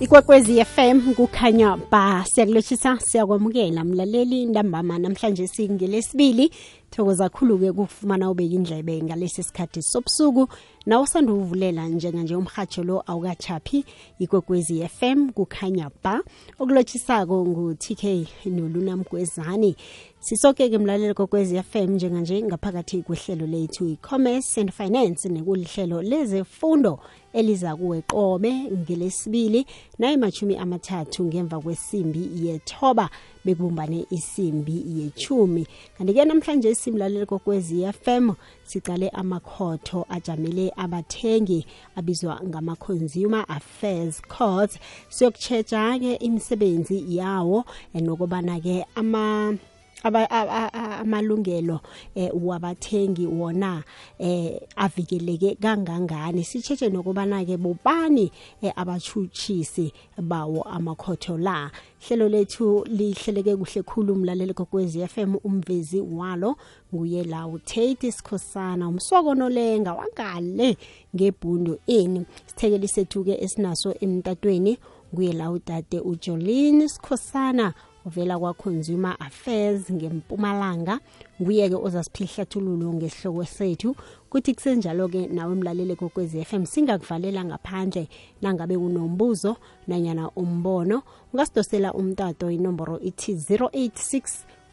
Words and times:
ikwekwezi 0.00 0.64
FM 0.64 1.14
kukhanya 1.14 1.76
ba 1.90 2.24
siyakulotshisa 2.24 2.98
siyakwamukela. 3.00 3.84
Mlaleli 3.84 4.46
ntambama 4.46 4.98
namhlanje 4.98 5.46
singelesibili 5.46 6.50
thokoza 6.90 7.28
kakhulu-ke 7.28 7.72
kufumana 7.72 8.30
ubeka 8.30 8.54
indlebe 8.54 9.02
ngalesi 9.02 9.42
sikhathi 9.42 9.82
sobusuku. 9.82 10.48
Nawe 10.86 11.02
usanda 11.02 11.32
uvulela 11.32 11.88
njenganje 11.88 12.36
umhatsho 12.36 12.84
lo 12.84 13.02
awukachaphi 13.06 13.84
ikwekwezi 14.18 14.88
FM 14.88 15.30
kukhanya 15.30 15.90
ba. 16.02 16.20
Okulotshisako 16.58 17.46
ngu-tk 17.46 18.26
nolunamgwezane 18.46 19.76
sisoke-ke 20.20 20.78
mlaleli 20.78 21.14
kokwezi 21.14 21.62
FM 21.62 21.90
njenganje 21.94 22.42
ngaphakathi 22.42 23.02
kwehlelo 23.02 23.46
lethu 23.46 23.88
i-commerce 23.88 24.60
and 24.60 24.72
finance 24.72 25.28
nekulihlelo 25.28 26.02
lezefundo 26.02 27.00
eliza 27.32 27.76
kuwe 27.76 28.02
qobe 28.02 28.52
ngelesibili 28.52 29.66
nayimachumi 29.98 30.56
amathathu 30.56 31.24
ngemva 31.24 31.60
kwesimbi 31.60 32.30
yethoba. 32.46 33.10
Bekubumbane 33.44 34.06
isimbi 34.10 34.84
yechumi. 34.98 35.66
Kanti-ke 35.98 36.24
namhlanje 36.24 36.74
simlaleli 36.74 37.26
kokwezi 37.26 37.86
FM 37.92 38.30
sicale 38.64 39.08
amakhotho 39.08 40.06
ajamele 40.08 40.72
abathengi 40.76 41.66
abizwa 41.96 42.40
ngama-consumer 42.44 43.44
affairs 43.48 44.22
court. 44.22 44.78
Siyokutshetshake 45.08 46.14
imisebenzi 46.14 47.04
yawo 47.16 47.64
nokubana-ke 47.94 48.86
ama 48.94 49.54
amalungelo 50.02 51.80
eh 52.14 52.30
wabathengi 52.34 53.26
wona 53.26 53.82
eh 54.18 54.60
avikeleke 54.76 55.54
kangangani? 55.54 56.44
Sitshetshe 56.44 56.88
nokubana 56.88 57.44
ke 57.44 57.56
bobani 57.56 58.32
eh, 58.62 58.72
abachuchisi 58.76 59.92
bawo 60.18 60.62
amakhotho 60.62 61.38
la? 61.38 61.70
Hlelo 62.00 62.28
lethu 62.28 62.84
lihleleke 62.84 63.56
kuhle 63.56 63.82
khulu 63.82 64.12
umlaleli 64.12 64.54
kokwezi 64.54 65.06
FM 65.06 65.34
umvezi 65.44 66.00
walo 66.00 66.56
nguye 66.94 67.24
la 67.24 67.46
uTate 67.46 68.12
Sikhosana. 68.12 68.88
Umsoko 68.88 69.34
nolenga 69.34 69.94
wangale 69.94 70.76
ngebhundu 71.16 71.78
ini. 71.86 72.26
Sithekeli 72.46 72.88
sethu 72.88 73.24
ke 73.24 73.38
esinaso 73.44 73.94
emtatweni 74.00 74.78
nguye 75.14 75.32
la 75.32 75.50
utate 75.50 76.00
uJolene 76.00 76.88
Sikhosana. 76.88 77.74
Uvela 78.06 78.38
kwa-consumer 78.38 79.16
affairs 79.18 79.92
ngempumalanga. 79.92 81.00
Nguye-ke 81.42 81.74
ozasiphihlathululo 81.74 82.92
ngesihloko 82.92 83.44
sethu. 83.44 83.96
Kuthi 84.30 84.54
kusenjalo-ke 84.54 85.26
nawe 85.26 85.54
mlalele 85.54 85.94
kokwezi 85.94 86.44
FM 86.44 86.64
singakuvalela 86.64 87.44
ngaphandle 87.44 88.08
nangabe 88.42 88.76
unombuzo 88.76 89.56
nanyana 89.88 90.30
umbono. 90.30 91.02
Ungasidosela 91.32 91.94
umtato 91.94 92.50
inomboro 92.50 93.00
ithi 93.00 93.34
086 93.34 94.22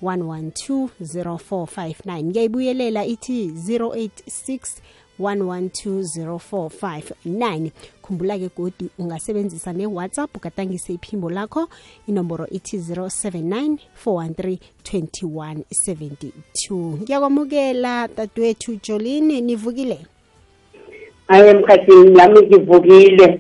1120459 0.01 2.23
ngiyayibuyelela 2.23 3.05
ithi 3.05 3.47
086 3.47 4.59
1120459 5.19 7.71
khumbula-ke 8.07 8.49
godi 8.57 8.89
ungasebenzisa 8.99 9.73
ne-whatsapp 9.73 10.35
ugadangise 10.35 10.93
iphimbo 10.93 11.29
lakho 11.29 11.67
inomboro 12.07 12.47
ithi 12.47 12.77
079 12.77 13.77
413 14.05 14.57
2172 14.83 17.01
ngiyakwamukela 17.01 18.07
dadewethu 18.07 18.79
jolini 18.83 19.41
nivukile? 19.41 19.99
Hayi 21.27 21.49
emkhathini 21.49 22.09
nami 22.09 22.41
ngivukile. 22.41 23.39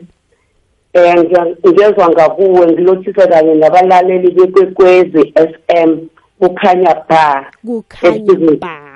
Um 0.93 1.71
ngezwa 1.71 2.09
ngakuwe 2.09 2.71
ngilothisa 2.71 3.27
kanye 3.27 3.53
nabalaleli 3.53 4.31
bekwekwezi 4.31 5.33
s 5.35 5.49
m 5.67 6.07
kukhanya 6.39 6.95
ba 7.09 7.51
kukhanya 7.65 8.55
ba 8.59 8.86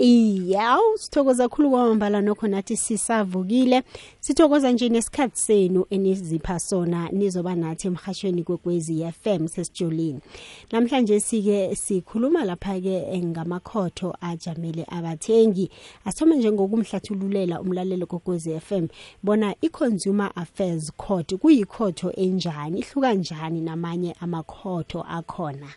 iya 0.00 0.78
sithokoza 0.96 1.48
kkhulu 1.48 1.70
kwamambala 1.70 2.20
nokho 2.20 2.48
nathi 2.48 2.76
sisavukile. 2.76 3.82
Sithokoza 4.20 4.72
nje 4.72 4.88
nesikhathi 4.88 5.38
senu 5.38 5.86
enizipha 5.90 6.58
sona 6.58 7.08
nizoba 7.08 7.54
nathi 7.54 7.86
emhashweni 7.86 8.42
kwekwezi 8.42 9.04
FM 9.22 9.46
sesijolini. 9.46 10.20
Namhlanje 10.72 11.20
sike 11.20 11.76
sikhuluma 11.76 12.44
lapha 12.44 12.80
ke 12.80 13.22
ngamakhotho 13.22 14.16
ajamele 14.20 14.86
abathengi. 14.88 15.70
Asithome 16.04 16.36
njengokumhlathululela 16.36 17.60
umlalelo 17.60 18.06
kokwezi 18.06 18.60
FM 18.60 18.86
bona 19.22 19.54
i-consumer 19.60 20.32
affairs 20.34 20.92
court 20.96 21.34
kuyikhotho 21.34 22.12
enjani 22.12 22.78
ihluka 22.78 23.14
njani 23.14 23.60
namanye 23.60 24.16
amakhotho 24.20 25.02
akhona? 25.08 25.68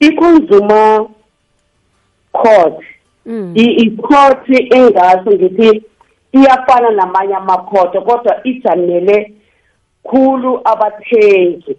I-consumer 0.00 1.08
court. 2.42 2.80
I-court 3.54 4.48
engaso 4.48 5.30
ngithi 5.30 5.82
iyafana 6.32 6.90
namanye 6.90 7.34
amakhotho 7.34 8.00
kodwa 8.00 8.40
ijamele 8.44 9.32
khulu 10.02 10.60
abathengi. 10.64 11.76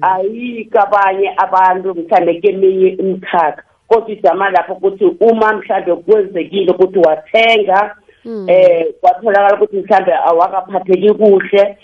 Ayikho 0.00 0.78
abanye 0.80 1.34
abantu 1.36 1.94
mhlawumbe 1.94 2.40
keminye 2.40 2.88
imikhakha 2.88 3.62
kodwa 3.88 4.10
ijama 4.10 4.50
lapho 4.50 4.72
ukuthi 4.72 5.04
uma 5.20 5.52
mhlawumbe 5.52 5.94
kwenzekile 5.96 6.70
ukuthi 6.70 6.98
wathenga 6.98 7.96
eh 8.46 8.86
kwatholakala 9.00 9.54
ukuthi 9.54 9.76
mhlawumbe 9.76 10.14
awakaphatheki 10.14 11.14
kuhle 11.14 11.76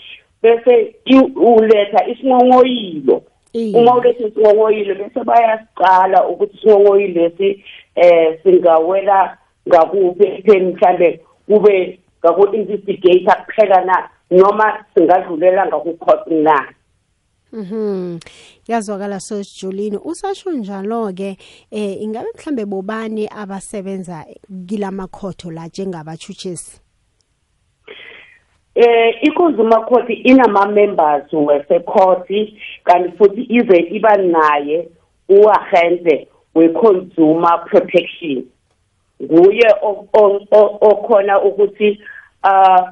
bese 0.43 0.95
uletha 1.35 2.07
isingongoyilo 2.07 3.21
uma 3.53 3.95
ulethe 3.95 4.27
isingongoyilo 4.27 4.95
bese 4.95 5.23
bayasicala 5.23 6.27
ukuthi 6.27 6.57
isingongoyilo 6.57 7.21
lesi 7.21 7.63
eh 7.95 8.39
singawela 8.43 9.37
ngakuphi 9.67 10.23
ekutheni 10.23 10.73
mhlambe 10.73 11.21
kube 11.47 11.99
ngaku-investigator 12.25 13.45
kuphela 13.45 13.85
na 13.85 14.09
noma 14.31 14.85
singadlulela 14.93 15.65
ngaku-court 15.65 16.27
na? 16.27 16.73
Mhm. 17.53 18.19
Yazwakala 18.67 19.19
sojulini 19.19 19.97
usasho 19.97 20.51
njalo 20.51 21.13
ke 21.13 21.37
eh 21.71 22.01
ingabe 22.01 22.27
mhlambe 22.35 22.65
bobani 22.65 23.27
abasebenza 23.27 24.25
kilamakhotho 24.67 25.51
la 25.51 25.67
njengabachuchisi 25.67 26.81
eh 28.75 29.15
iconsumer 29.21 29.85
court 29.85 30.09
inama 30.09 30.65
members 30.65 31.33
wese 31.33 31.79
court 31.79 32.27
kanti 32.83 33.17
futhi 33.17 33.41
ize 33.49 33.77
iba 33.77 34.17
naye 34.17 34.89
uagente 35.29 36.27
we-consumer 36.55 37.65
protection 37.65 38.45
nguye 39.21 39.75
okhona 40.81 41.41
ukuthi 41.41 41.99
uh 42.43 42.89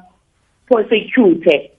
prosecute 0.66 1.70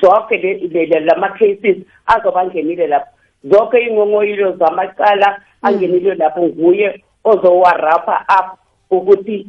zonke 0.00 1.00
lama 1.00 1.28
cases 1.28 1.76
azobangenile 2.06 2.86
lapho 2.86 3.10
zonke 3.44 3.78
ingongoyilo 3.80 4.56
zamacala 4.56 5.40
angenile 5.62 6.14
lapho 6.14 6.42
nguye 6.42 7.02
ozowarapha 7.24 8.24
up 8.38 8.58
ukuthi 8.90 9.46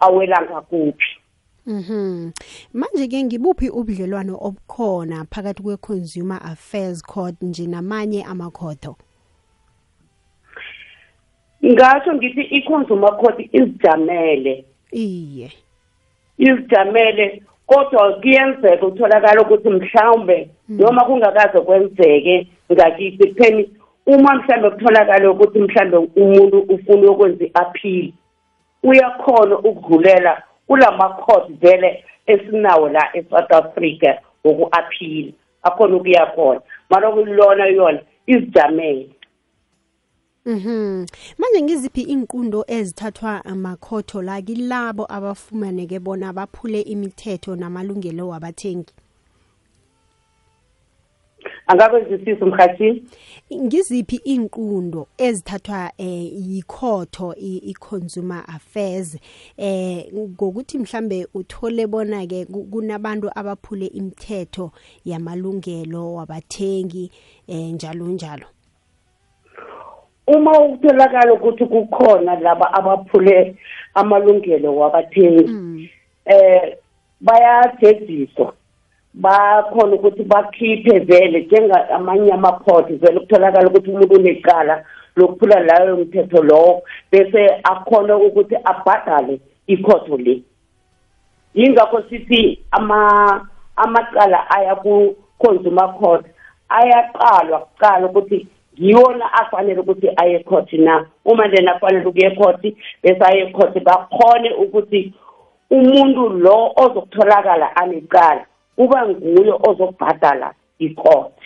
awela 0.00 0.42
ngakuphi 0.42 1.22
Mhm. 1.66 2.32
Manje 2.72 3.06
ke 3.08 3.22
ngibuphi 3.22 3.70
ubudlelwano 3.70 4.34
obukhona 4.40 5.24
phakathi 5.30 5.62
kwe-Consumer 5.62 6.40
Affairs 6.42 7.02
Court 7.02 7.36
nje 7.42 7.66
namanye 7.66 8.24
amakhotho? 8.24 8.96
Ngasho 11.64 12.14
ngithi 12.14 12.42
i-consumer 12.42 13.16
court 13.16 13.38
izijamele. 13.52 14.64
Iye. 14.92 15.50
Izijamele 16.38 17.42
kodwa 17.66 18.12
kuyenzeka 18.12 18.86
utholakala 18.86 19.42
ukuthi 19.42 19.70
mhlawumbe 19.70 20.48
noma 20.68 21.04
kungakaze 21.04 21.60
kwenzeke 21.60 22.46
ngakithi 22.72 23.28
kutheni 23.28 23.70
uma 24.06 24.34
mhlawumbe 24.34 24.70
kutholakala 24.70 25.30
ukuthi 25.30 25.58
mhlawumbe 25.58 25.96
umuntu 26.16 26.58
ufuna 26.58 27.10
ukwenza 27.10 27.44
i-appeal 27.44 28.12
uyakhona 28.82 29.58
ukudlulela 29.58 30.42
kulama 30.66 31.08
court 31.08 31.48
vele 31.60 32.04
esinawo 32.26 32.88
la 32.88 33.16
eSouth 33.16 33.52
Africa 33.52 34.18
woku-appeal 34.44 35.32
akhona 35.62 35.96
ukuya 35.96 36.26
khona 36.26 36.60
mara 36.90 37.10
kulona 37.10 37.66
yona 37.66 38.00
izijamele. 38.26 39.08
Mhm. 40.46 41.06
Manje 41.38 41.62
ngiziphi 41.62 42.02
inqundo 42.02 42.64
ezithathwa 42.66 43.44
amakhotho 43.44 44.22
la 44.22 44.42
kilabo 44.42 45.06
abafumaneke 45.08 45.98
bona 46.00 46.32
baphule 46.32 46.80
imithetho 46.80 47.56
namalungelo 47.56 48.28
wabathengi? 48.28 48.92
angakwezisisi 51.66 52.44
mhathi 52.44 53.02
ngiziphi 53.54 54.16
inqundo 54.16 55.06
ezithathwa 55.18 55.92
eh 55.98 56.32
yikhotho 56.48 57.34
i-consumer 57.34 58.44
affairs 58.46 59.18
eh 59.56 60.12
ngokuthi 60.14 60.78
mhlambe 60.78 61.26
uthole 61.34 61.86
bona 61.86 62.26
ke 62.26 62.44
kunabantu 62.44 63.30
abaphule 63.34 63.86
imithetho 63.86 64.72
yamalungelo 65.04 66.14
wabathengi 66.14 67.10
eh 67.48 67.72
njalo 67.74 68.06
njalo 68.06 68.46
uma 70.26 70.60
ukutholakala 70.60 71.32
ukuthi 71.32 71.64
kukhona 71.66 72.40
laba 72.40 72.72
abaphule 72.72 73.56
amalungelo 73.94 74.76
wabathengi 74.76 75.90
eh 76.24 76.76
bayajeziswa 77.20 78.52
bakhona 79.14 79.94
ukuthi 79.94 80.22
bakhiphe 80.24 80.98
vele 80.98 81.40
njengamanye 81.40 82.32
amaphoti 82.32 82.92
vele 82.92 83.20
kutholakala 83.20 83.68
ukuthi 83.68 83.90
umuntu 83.90 84.14
unecala 84.14 84.84
lokuphula 85.16 85.60
layo 85.60 85.96
mthetho 85.96 86.42
lowo 86.42 86.82
bese 87.12 87.46
akhona 87.64 88.16
ukuthi 88.16 88.56
abhadale 88.64 89.40
ikhotho 89.66 90.16
le. 90.16 90.42
Yingakho 91.54 92.02
sithi 92.02 92.64
ama 92.70 93.48
amacala 93.76 94.50
aya 94.50 94.74
ku-consumer 94.76 95.94
court 95.98 96.26
ayaqalwa 96.68 97.58
kuqala 97.58 98.06
ukuthi 98.06 98.46
yiwona 98.78 99.32
afanele 99.32 99.80
ukuthi 99.80 100.08
aye 100.16 100.34
ecourt 100.34 100.72
na? 100.72 101.06
Uma 101.24 101.46
lena 101.46 101.74
afanele 101.76 102.06
ukuye 102.06 102.26
ecourt 102.26 102.62
bese 103.02 103.24
aye 103.24 103.42
ecourt 103.42 103.84
bakhone 103.84 104.50
ukuthi 104.52 105.12
umuntu 105.70 106.28
lo 106.28 106.72
ozokutholakala 106.76 107.76
anecala 107.76 108.46
kuba 108.76 109.06
nguye 109.08 109.52
ozokubhadala 109.68 110.54
ikoti 110.78 111.41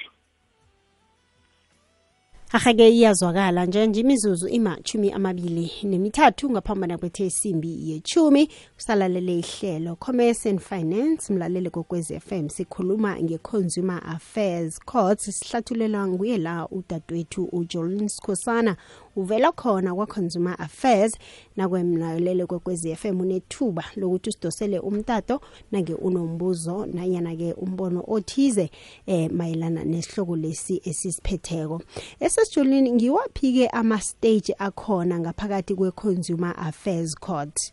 ahake 2.52 2.88
iyazwakala 2.90 3.66
nje 3.66 3.86
nje 3.86 4.00
imizuzu 4.00 4.48
imachumi 4.48 5.12
amabili 5.12 5.72
nemithathu 5.82 6.50
ngaphambana 6.50 6.98
kwethe 6.98 7.30
simbi 7.30 7.90
yechumi 7.90 8.48
usalalele 8.78 9.38
ihlelo 9.38 9.96
commerce 9.96 10.50
and 10.50 10.60
finance 10.60 11.32
mlalele 11.32 11.70
kokwezi 11.70 12.20
FM 12.20 12.48
sikhuluma 12.48 13.16
nge-consumer 13.22 14.02
affairs 14.06 14.80
courts 14.84 15.24
sihlathulelwa 15.38 16.08
nguye 16.08 16.38
la 16.38 16.68
udadewethu 16.68 17.44
ujolin 17.52 18.08
skhosana 18.08 18.76
uvela 19.16 19.52
khona 19.52 19.94
kwa-consumer 19.94 20.56
affairs 20.58 21.18
nakwemlalele 21.56 22.46
kwekwezi 22.46 22.96
FM 22.96 23.20
unethuba 23.20 23.84
lokuthi 23.96 24.28
usidosele 24.30 24.78
umtato 24.78 25.40
nange 25.72 25.94
unombuzo 25.94 26.86
nanyana-ke 26.86 27.52
umbono 27.52 28.04
othize 28.06 28.70
eh 29.06 29.30
mayelana 29.30 29.84
nesihloko 29.84 30.36
lesi 30.36 30.80
esisiphetheko. 30.84 31.82
Esesijolini 32.20 32.92
ngiwaphi-ke 32.92 33.68
ama-stage 33.68 34.54
akhona 34.58 35.18
ngaphakathi 35.18 35.74
kwe-consumer 35.74 36.54
affairs 36.58 37.14
court? 37.14 37.72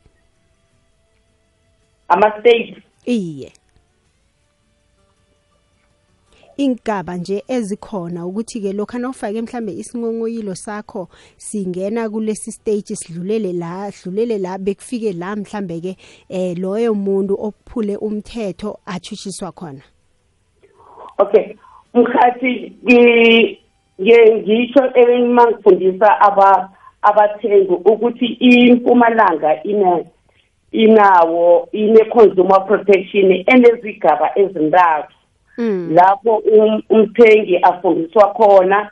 Ama-state 2.07 2.83
iye. 3.05 3.51
Ingaba 6.63 7.17
nje 7.17 7.43
ezikhona 7.47 8.25
ukuthi 8.25 8.61
ke 8.61 8.73
lokho 8.73 8.97
nawufake 8.99 9.41
mhlambe 9.41 9.71
isingongoyilo 9.71 10.55
sakho 10.55 11.07
singena 11.37 12.09
kulesi 12.09 12.51
stage 12.51 12.95
sidlulele 12.95 13.53
la 13.53 13.91
sidlulele 13.91 14.37
la 14.37 14.57
bekufike 14.57 15.13
la 15.13 15.35
mhlambe 15.35 15.81
ke 15.81 15.97
eh 16.29 16.57
loyo 16.57 16.93
muntu 16.93 17.33
ophule 17.39 17.97
umthetho 17.97 18.79
achushiswa 18.85 19.51
khona? 19.51 19.81
Okay. 21.17 21.55
Mkhathi 21.93 22.73
ngisho 24.01 24.83
uma 25.25 25.51
ngifundisa 25.51 26.21
aba 26.21 26.69
abathengi 27.01 27.73
ukuthi 27.73 28.25
impumalanga 28.25 29.63
ine 29.63 30.05
inawo 30.71 31.67
ine 31.71 32.05
consumer 32.05 32.65
protection 32.65 33.43
enezigaba 33.47 34.31
ezintathu. 34.39 35.15
Lapho 35.89 36.41
umthengi 36.89 37.57
afundiswa 37.57 38.33
khona 38.33 38.89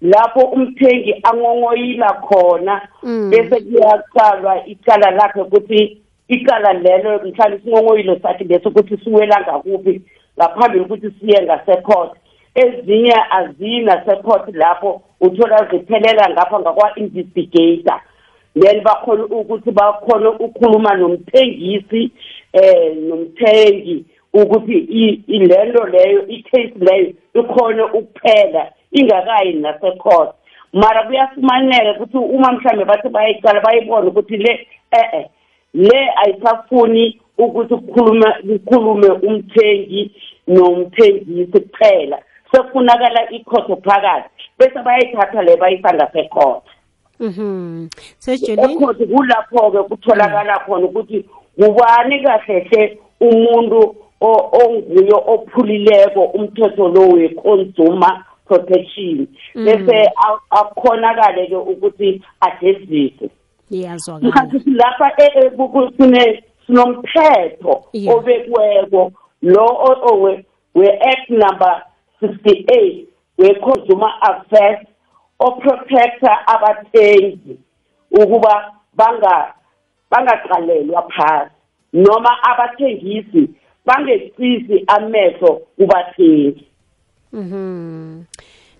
lapho 0.00 0.40
umthengi 0.40 1.14
angongoyila 1.22 2.12
khona 2.12 2.88
bese 3.30 3.60
kuyaqalwa 3.60 4.66
icala 4.66 5.10
lakhe 5.10 5.40
ukuthi 5.40 5.98
icala 6.28 6.72
lelo 6.72 7.18
mhlawumbe 7.18 7.56
isingongoyilo 7.56 8.18
sakhe 8.22 8.44
bese 8.44 8.68
ukuthi 8.68 8.96
siwela 9.04 9.40
ngakuphi 9.40 10.00
ngaphambi 10.38 10.80
kokuthi 10.80 11.10
siye 11.20 11.42
ngasecourt 11.42 12.12
ezinye 12.54 13.14
azinasecourt 13.30 14.54
lapho 14.54 15.02
uthola 15.20 15.68
ziphelela 15.70 16.30
ngapha 16.30 16.60
ngakwa-investigator. 16.60 18.00
Then 18.54 18.82
bakhona 18.82 19.24
ukuthi 19.24 19.70
bakhona 19.70 20.30
ukukhuluma 20.30 20.94
nomthengisi 20.94 22.10
eh 22.52 22.96
nomthengi. 22.96 24.04
Ukuthi 24.42 24.78
ilento 25.26 25.86
leyo 25.86 26.28
i-case 26.28 26.74
leyo 26.86 27.12
ikhona 27.34 27.84
ukuphela 27.98 28.72
ingakayi 28.92 29.52
nasecourt 29.52 30.30
mara 30.72 31.02
kuyafumaneka 31.06 31.92
ukuthi 31.92 32.16
uma 32.16 32.52
mhlambe 32.52 32.84
bathi 32.84 33.08
bayicala 33.08 33.60
bayibone 33.60 34.08
ukuthi 34.08 34.36
le 34.36 34.66
eh 34.90 35.26
le 35.74 36.10
ayisafuni 36.16 37.20
ukuthi 37.38 37.74
kukhulume 37.74 38.26
kukhulume 38.32 39.08
umthengi 39.08 40.12
nomthengisi 40.46 41.60
kuphela. 41.60 42.18
Sekufunakala 42.52 43.30
ikhotho 43.30 43.76
phakathi 43.76 44.30
bese 44.58 44.78
bayayithatha 44.84 45.42
le 45.42 45.56
bayisa 45.56 45.94
ngasecourt 45.94 46.62
Mhm. 47.20 47.88
Sesijolini 48.18 48.76
kulapho 48.76 49.70
ke 49.70 49.82
kutholakala 49.88 50.58
khona 50.66 50.86
ukuthi 50.86 51.24
kubani 51.56 52.22
kahlehle 52.22 52.98
umuntu 53.20 53.96
onguyo 54.20 55.18
ophulileko 55.26 56.24
umthetho 56.24 56.88
lo 56.88 57.08
we-consumer 57.08 58.24
protection. 58.46 59.26
Bese 59.54 60.10
akhonakale 60.50 61.46
ke 61.46 61.56
ukuthi 61.56 62.22
adezise 62.40 63.30
iyazwakala. 63.70 64.50
Lapha 64.66 65.10
sine 65.96 66.42
sinomthetho 66.66 67.84
obekweko 68.08 69.12
lo 69.42 69.66
we-act 70.74 71.30
number 71.30 71.82
68 72.20 73.06
we-consumer 73.38 74.12
affairs 74.22 74.86
oprotecta 75.38 76.46
abathengi 76.46 77.58
ukuba 78.10 78.72
banga 78.94 79.54
bangaqalelwa 80.10 81.02
phasi 81.02 81.50
noma 81.92 82.30
abathengisi 82.42 83.50
bangecisi 83.86 84.84
amehlo 84.86 85.62
kubathengi. 85.76 86.66
Mhm. 87.32 88.24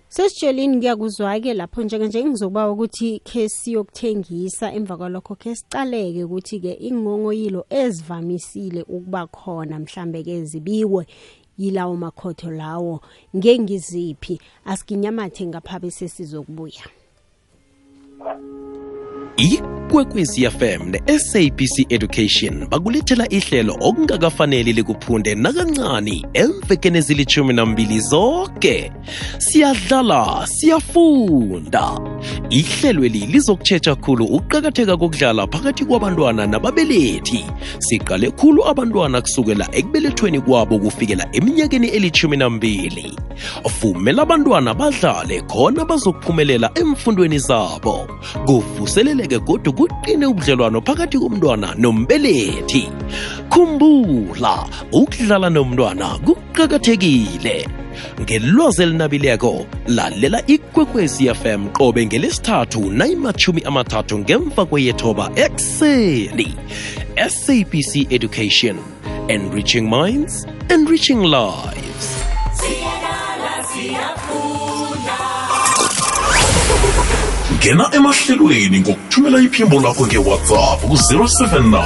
Sesijolini 0.09 0.77
ngiyakuzwa-ke 0.77 1.53
lapho 1.53 1.83
njenganje 1.83 2.25
ngizokuba 2.25 2.71
ukuthi 2.71 3.19
ke 3.19 3.49
siyokuthengisa 3.49 4.73
emva 4.73 4.97
kwalokho 4.97 5.35
ke 5.35 5.55
sicaleke 5.55 6.23
ukuthi-ke 6.23 6.71
ingongoyilo 6.73 7.65
ezivamisile 7.69 8.81
ukuba 8.81 9.27
khona 9.27 9.79
mhlambe-ke 9.79 10.43
zibiwe 10.43 11.05
yilawo 11.57 11.95
makhotho 11.95 12.51
lawo. 12.51 13.01
Ngengiziphi? 13.35 14.39
Asikinyamathe 14.65 15.45
ngapha 15.45 15.91
sesizokubuya 15.91 16.83
ikwekwezi 19.37 20.49
fm 20.49 20.89
ne-sabc 20.91 21.85
education 21.89 22.67
bakulethela 22.69 23.29
ihlelo 23.29 23.77
okungakafaneli 23.79 24.73
likuphunde 24.73 25.35
nakancani 25.35 26.25
emvekeni 26.33 26.97
ezilithumi 26.97 27.53
nambili 27.53 27.99
zonke 27.99 28.91
siyadlala 29.37 30.47
siyafunda. 30.47 31.99
Ihlelweli 32.49 33.19
lizokutshetsha 33.19 33.95
khulu 33.95 34.25
ukuqakatheka 34.25 34.97
kokudlala 34.97 35.47
phakathi 35.47 35.85
kwabantwana 35.85 36.47
nababelethi. 36.47 37.45
Siqale 37.79 38.31
khulu 38.31 38.67
abantwana 38.67 39.21
kusukela 39.21 39.69
ekubelethweni 39.71 40.41
kwabo 40.41 40.79
kufikela 40.79 41.27
eminyakeni 41.33 41.87
elithumi 41.87 42.37
nambili 42.37 43.17
vumela 43.81 44.21
abantwana 44.21 44.73
badlale 44.73 45.41
khona 45.41 45.85
bazokuphumelela 45.85 46.71
emfundweni 46.75 47.39
zabo 47.39 48.07
kuvuseleleke 49.27 49.39
kodwa 49.39 49.73
kuqine 49.73 50.25
ubudlelwano 50.25 50.81
phakathi 50.81 51.19
komntwana 51.19 51.75
nombelethi. 51.77 52.89
Khumbula 53.49 54.67
ukudlala 54.91 55.49
nomntwana 55.49 56.19
kuqakathekile. 56.25 57.67
Ngelwazi 58.21 58.83
elinabileko 58.83 59.65
lalela 59.87 60.41
ikwekwezi 60.47 61.33
fm 61.33 61.69
qobe 61.69 62.05
ngelesithathu 62.05 62.91
nayimathumi 62.91 63.61
amathathu 63.63 64.19
ngemva 64.19 64.65
kweyethoba 64.65 65.31
ekuseni. 65.35 66.55
Sabc 67.27 68.11
education 68.11 68.77
enriching 69.27 69.89
minds 69.89 70.45
enriching 70.69 71.23
lives 71.23 72.07
ngena 77.57 77.89
emahlelweni 77.95 78.79
ngokuthumela 78.79 79.39
iphimbo 79.39 79.79
lakho 79.81 80.07
ngewhatsapp 80.07 80.81
ku-079 80.81 81.81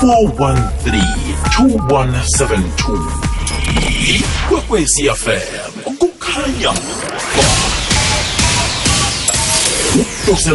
413 0.00 1.02
2172 1.58 3.32
ikwekwecfm 4.16 5.72
kukhanya. 5.98 6.72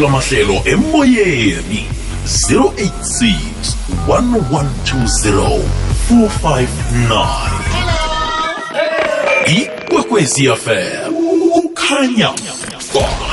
Amahlelo 0.07 0.61
emoyeni 0.65 1.85
086 2.25 3.75
1120 4.07 5.61
459 6.09 7.49
ikwekwecfm 9.47 11.13
kukhanya. 11.53 12.29
ba 12.93 13.26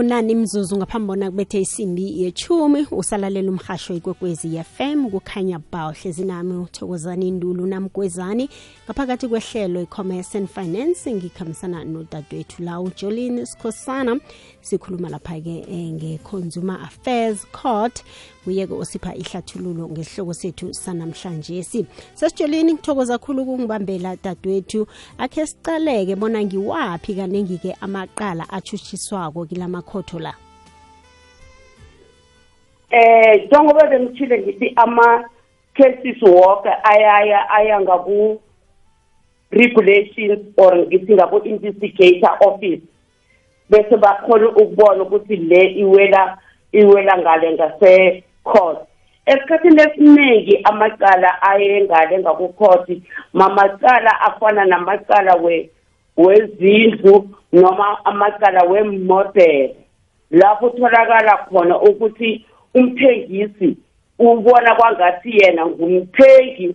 ilithumi 0.00 0.34
mzuzu 0.34 0.76
ngaphambi 0.76 1.06
bona 1.06 1.30
kubethe 1.30 1.60
isimbi 1.60 2.22
yechumi. 2.22 2.86
Usalalela 2.90 3.50
umhasho 3.50 3.94
ikwekwezi 3.94 4.62
fm 4.64 5.10
kukhanya 5.10 5.60
ba 5.72 5.92
hlezi 5.92 6.24
nami 6.24 6.54
uthokozani 6.54 7.28
indulu 7.28 7.66
namgwezani. 7.66 8.48
Ngaphakathi 8.86 9.28
kwehlelo 9.28 9.82
i-commerce 9.82 10.38
and 10.38 10.48
finance 10.48 11.14
ngikhambisana 11.14 11.84
nodadewethu 11.84 12.62
la 12.62 12.80
ujolin 12.80 13.44
sikhosana. 13.44 14.20
Sikhuluma 14.60 15.08
lapha-ke 15.08 15.64
eh, 15.68 15.92
nge-consumer 15.92 16.80
affairs 16.82 17.46
court. 17.52 18.02
Uye-ke 18.46 18.74
osipha 18.74 19.14
ihlathululo 19.14 19.88
ngesihloko 19.88 20.34
sethu 20.34 20.74
sanamhlanje 20.74 21.62
si 21.62 21.86
sesijolini 22.14 22.72
ngithokoza 22.72 23.18
kakhulu 23.18 23.42
ukungibambela 23.42 24.16
dadewethu. 24.16 24.86
Akhe 25.18 25.46
sicaleke 25.46 26.16
bona 26.16 26.44
ngiwaphi 26.44 27.14
kanengike 27.14 27.76
amaqala 27.80 28.48
atshutshiswako 28.50 29.46
kila 29.46 29.68
makhotho 29.90 30.18
la 30.18 30.34
eh 32.90 33.46
njengoba 33.46 33.86
bengithile 33.86 34.38
ngithi 34.38 34.72
ama-cases 34.76 36.22
woke 36.22 36.70
ayaya 36.82 37.50
aya 37.50 37.80
ngaku-regulations 37.80 40.38
or 40.56 40.76
ngithi 40.76 41.14
ngaku-investigator 41.14 42.36
office 42.40 42.82
bese 43.70 43.96
bakhona 43.96 44.48
ukubona 44.48 45.02
ukuthi 45.02 45.36
le 45.36 45.66
iwela 45.66 46.38
iwela 46.72 47.18
ngale 47.18 47.52
ngase-court 47.52 48.78
esikhathini 49.26 49.82
esiningi 49.82 50.60
amacala 50.64 51.42
ayengale 51.42 52.18
ngakukhoti 52.18 53.02
mamacala 53.32 54.20
afana 54.20 54.64
namacala 54.64 55.34
we 55.34 55.70
wezindlu 56.16 57.28
noma 57.52 58.04
amacala 58.04 58.62
wemodel 58.70 59.70
lapho 60.30 60.66
utholakala 60.66 61.36
khona 61.48 61.80
ukuthi 61.80 62.44
umthengisi 62.74 63.76
ubona 64.18 64.74
kwangathi 64.74 65.30
yena 65.38 65.66
ngumthengi 65.66 66.74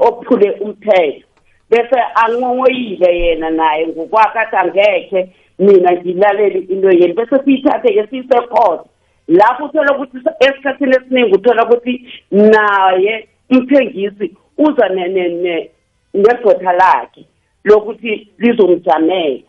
ophule 0.00 0.50
umthetho. 0.60 1.26
Bese 1.70 2.00
anqonqoyile 2.14 3.18
yena 3.20 3.50
naye 3.50 3.86
ngokwakhe 3.86 4.38
athi 4.38 4.56
angekhe 4.56 5.34
mina 5.58 5.92
ngilalele 5.92 6.58
into 6.58 6.90
yeni 6.90 7.12
bese 7.14 7.36
siyithathe-ke 7.44 8.06
siyise-court 8.10 8.80
lapho 9.28 9.64
uthola 9.64 9.94
ukuthi 9.96 10.18
esikhathini 10.40 10.96
esiningi 10.96 11.34
uthola 11.34 11.64
ukuthi 11.64 12.06
naye 12.30 13.28
umthengisi 13.50 14.34
uza 14.58 14.88
ne- 14.88 15.08
ne- 15.08 15.28
ne- 15.28 15.70
negqwetha 16.14 16.72
lakhe. 16.72 17.24
Lokuthi 17.64 18.28
lizomjamela 18.38 19.42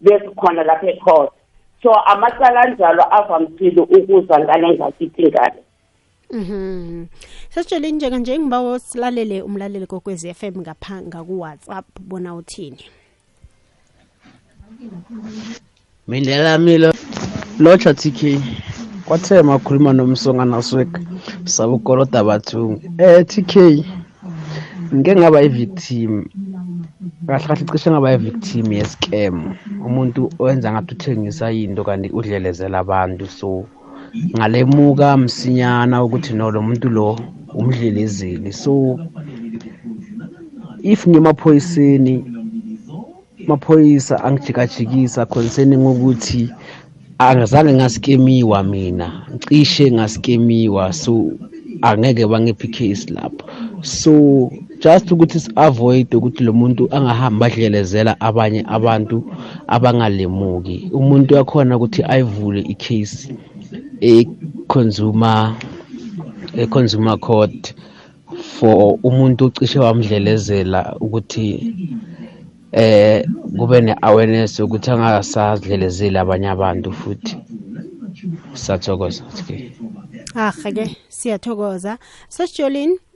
bese 0.00 0.28
khona 0.36 0.62
lapha 0.64 0.90
ecourt 0.90 1.32
so 1.82 1.94
amacala 1.94 2.60
anjalo 2.60 3.02
avamisile 3.14 3.80
ukuza 3.80 4.38
ngale 4.40 4.74
ngakithi 4.74 5.22
ngale 5.22 5.62
Mhm. 6.30 7.06
Sesijolini 7.48 7.96
njenganje 7.96 8.38
ngibawo 8.38 8.78
silalele 8.78 9.42
umlaleli 9.42 9.86
kokwezi 9.86 10.34
FM 10.34 10.60
ngapha 10.60 11.02
ngaku-WhatsApp 11.02 11.86
bona 12.00 12.34
uthini. 12.34 12.84
Mindlela 16.08 16.58
milo 16.58 16.92
locha 17.58 17.94
TK 17.94 18.40
kwathema 19.04 19.56
ukhuluma 19.56 19.92
nomsonga 19.92 20.44
naswek 20.44 20.88
sabukoloda 21.44 22.24
bathungu 22.24 22.82
eh 22.98 23.26
TK 23.26 23.84
ngike 24.94 25.16
ngaba 25.16 25.42
i-victim. 25.42 26.12
Kahle 27.26 27.46
kahle 27.46 27.64
cishe 27.72 27.90
ngaba 27.90 28.12
i-victim 28.12 28.72
ye-scam. 28.72 29.36
Umuntu 29.86 30.30
owenza 30.38 30.72
ngathi 30.72 30.94
uthengisa 30.94 31.52
into 31.52 31.84
kanti 31.84 32.08
udlelezela 32.10 32.78
abantu. 32.78 33.26
So 33.26 33.66
ngalemuka 34.36 35.16
msinyana 35.16 36.04
ukuthi 36.04 36.32
no 36.34 36.50
lo 36.50 36.62
muntu 36.62 36.88
lo 36.88 37.18
umdlelezeli. 37.54 38.52
So 38.52 38.98
if 40.82 41.06
ngimaphoyiseni 41.08 42.24
maphoyisa 43.46 44.24
angijikajikisa 44.24 45.26
concerning 45.26 45.86
ukuthi 45.86 46.50
angazange 47.18 47.72
ngaskemiwa 47.72 48.62
mina 48.62 49.26
cishe 49.48 49.92
ngaskemiwa. 49.92 50.92
So 50.92 51.32
angeke 51.82 52.26
bangiphi 52.26 52.66
icase 52.66 53.10
lapho. 53.14 53.44
So 53.82 54.50
just 54.80 55.12
ukuthi 55.12 55.40
si-avoid 55.40 56.14
ukuthi 56.14 56.44
lo 56.44 56.52
muntu 56.52 56.88
angahambi 56.96 57.44
adlelezela 57.44 58.12
abanye 58.20 58.64
abantu 58.76 59.16
abangalemuki 59.66 60.90
umuntu 60.92 61.34
yakhona 61.34 61.76
ukuthi 61.76 62.02
ayivule 62.12 62.60
icase 62.72 63.34
e-consumer 64.00 65.54
e-consumer 66.56 67.18
court 67.18 67.74
for 68.54 68.98
umuntu 69.02 69.44
ocishe 69.46 69.78
wamdlelezela 69.78 70.96
ukuthi 71.00 71.46
eh 72.72 73.24
kube 73.58 73.80
ne-awareness 73.80 74.58
yokuthi 74.60 74.90
angasadlelezeli 74.90 76.18
abanye 76.18 76.48
abantu 76.48 76.92
futhi 76.92 77.36
siyathokoza 78.54 79.22
okay. 79.38 79.70
Ahake 80.34 80.96
siyathokoza. 81.08 81.98
Sesijolini 82.28 82.98
hayi 82.98 83.07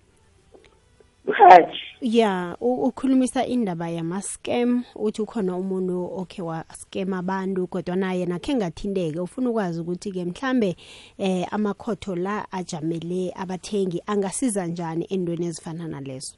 ya 2.00 2.57
u- 2.61 2.83
ukhulumisa 2.85 3.47
indaba 3.47 3.88
yama-scam 3.88 4.83
uthi 4.97 5.23
ukhona 5.23 5.57
umuntu 5.57 6.11
okhe 6.21 6.43
wa-scam 6.43 7.12
abantu 7.14 7.67
kodwa 7.67 7.97
naye 7.97 8.26
nakhe 8.26 8.55
ngathindeke 8.55 9.21
ufuna 9.21 9.50
ukwazi 9.50 9.81
ukuthi-ke 9.81 10.25
mhlambe 10.25 10.76
eh 11.19 11.47
amakhotho 11.50 12.17
la 12.17 12.47
ajamele 12.52 13.33
abathengi 13.37 14.02
angasiza 14.07 14.67
njani 14.67 15.07
endweni 15.11 15.47
ezifana 15.47 15.88
nalezo? 15.88 16.35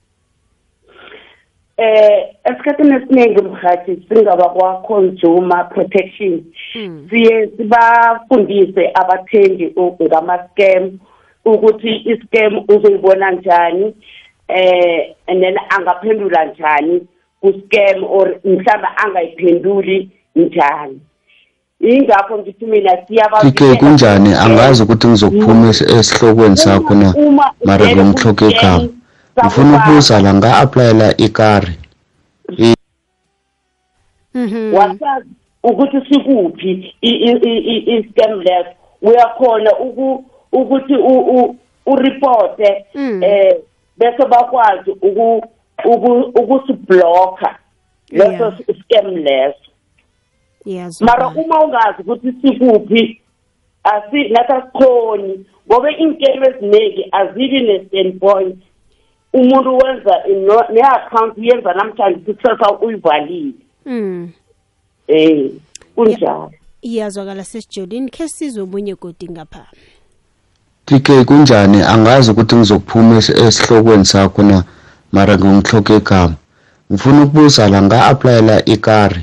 Eh 1.77 2.35
esikhathini 2.45 2.95
esiningi 2.97 3.43
mhathi 3.43 4.07
singaba 4.09 4.49
kwa-consumer 4.49 5.69
protection. 5.69 6.45
Mm. 6.75 7.07
siye 7.11 7.49
sibafundise 7.57 8.91
abathengi 8.95 9.67
u- 9.77 9.97
ngama-scam 10.03 10.99
ukuthi 11.45 11.89
i-scam 11.97 12.65
uzoyibona 12.69 13.31
njani. 13.31 13.95
Eh 14.49 15.15
and 15.27 15.43
then 15.43 15.57
angaphendula 15.71 16.45
njani 16.45 17.01
ku-scam 17.41 18.05
or 18.05 18.29
mhlawumbe 18.45 18.89
angayiphenduli 18.97 20.11
njani? 20.37 21.01
Yingakho 21.81 22.39
ngithi 22.39 22.67
mina 22.67 22.93
Ike 23.49 23.75
kunjani? 23.77 24.35
angazi 24.35 24.83
ukuthi 24.83 25.07
ngizokuphuma 25.09 25.69
es- 25.71 25.99
esihlokweni 25.99 26.57
sakho 26.57 26.95
na 26.95 27.15
mara 27.65 27.87
ngimhloke 27.87 28.49
igama 28.49 28.89
ngifuna 29.41 29.77
ukubuza 29.77 30.21
la 30.21 30.35
nga-aplayela 30.35 31.17
ikari. 31.17 31.73
Mhm. 34.35 34.75
wasazi 34.75 35.29
ukuthi 35.63 36.01
sikuphi 36.09 36.95
i-scam 37.03 38.41
leso 38.41 38.71
uyakhona 39.03 39.71
uku- 39.79 40.25
ukuthi 40.53 40.95
uripote 41.87 42.85
Mm. 42.95 43.23
Eh 44.01 44.11
bese 44.17 44.29
bakwazi 44.29 44.91
uku- 44.91 45.43
uku- 45.85 46.33
ukusiblocker 46.43 47.57
leso 48.11 48.45
Yeah. 48.45 48.55
scam 48.83 49.17
leso. 49.17 49.71
Yazwa. 50.67 51.07
mara 51.07 51.29
uma 51.29 51.65
ungazi 51.65 52.03
ukuthi 52.03 52.33
sikuphi 52.33 53.21
asi 53.85 54.29
nasasikhoni 54.29 55.47
ngoba 55.67 55.91
inkelo 55.97 56.51
eziningi 56.51 57.09
azibi 57.13 57.61
ne-standpoint. 57.63 58.59
Umuntu 59.33 59.79
wenza 59.79 60.23
ne-account 60.73 61.39
uyenza 61.39 61.75
namhlanje 61.75 62.33
kusasa 62.33 62.79
uyivalile. 62.79 63.53
Mm 63.87 64.33
eh 65.09 65.51
kunjalo. 65.95 66.53
Iyazwakala 66.83 67.45
sesijolini 67.45 68.11
khe 68.11 68.29
sizwe 68.29 68.63
omunye 68.63 68.95
godi 68.95 69.29
ngapha. 69.29 69.67
TK 70.87 71.25
kunjani? 71.25 71.83
Angazi 71.83 72.31
ukuthi 72.31 72.57
ngizokuphuma 72.57 73.17
esihlokweni 73.47 74.05
sakho 74.05 74.43
na? 74.43 74.65
Mara 75.13 75.39
ngingihloke 75.39 75.97
igama 75.97 76.35
ngifuna 76.93 77.23
ukubuza 77.23 77.69
la 77.69 77.83
nga-aplayela 77.83 78.65
ikari 78.65 79.23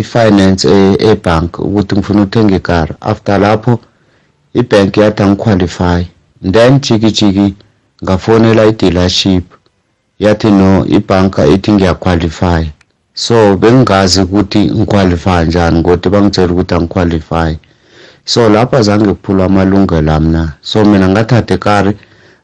i-finance 0.00 0.68
ebhank 1.10 1.58
ukuthi 1.58 1.94
ngifuna 1.94 2.22
ukuthenga 2.22 2.56
ikari. 2.56 2.94
After 3.00 3.38
lapho 3.40 3.80
ibhank 4.54 4.96
yathi 4.96 5.22
angiqualify 5.22 6.04
then 6.52 6.80
jikijiki 6.80 7.54
ngafonela 8.04 8.64
i-dealership. 8.64 9.44
Yathi 10.18 10.50
no 10.50 10.86
ibhanka 10.86 11.46
ithi 11.46 11.72
ngiyaqualify 11.72 12.64
so 13.14 13.56
bengingazi 13.56 14.20
ukuthi 14.22 14.70
ngiqualify 14.70 15.44
njani 15.46 15.82
kodwa 15.82 16.10
bangitshela 16.12 16.52
ukuthi 16.52 16.74
angiqualify 16.74 17.54
so 18.30 18.48
lapha 18.48 18.82
zange 18.82 19.04
kuphula 19.04 19.44
amalungelo 19.44 20.12
amna. 20.12 20.54
So 20.62 20.84
mina 20.84 21.08
ngathatha 21.08 21.54
ikari 21.54 21.96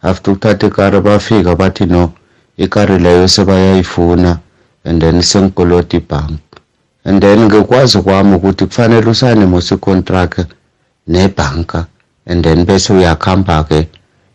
after 0.02 0.33
ukuthatha 0.33 0.66
ikari 0.66 1.00
bafika 1.00 1.55
bathi 1.57 1.87
no 1.87 2.12
ikari 2.59 2.99
leyo 2.99 3.28
sebayayifuna 3.28 4.38
and 4.85 5.00
then 5.00 5.23
sengikolota 5.23 5.97
ibhanki. 5.97 6.43
And 7.05 7.23
then 7.23 7.38
ngikwazi 7.38 7.99
kwami 8.02 8.35
ukuthi 8.37 8.66
kufanele 8.66 9.11
usayine 9.11 9.47
mos 9.47 9.73
icontract 9.73 10.47
nebhanka 11.09 11.87
and 12.26 12.45
then 12.45 12.64
bese 12.64 12.93
uyakhamba-ke 12.93 13.88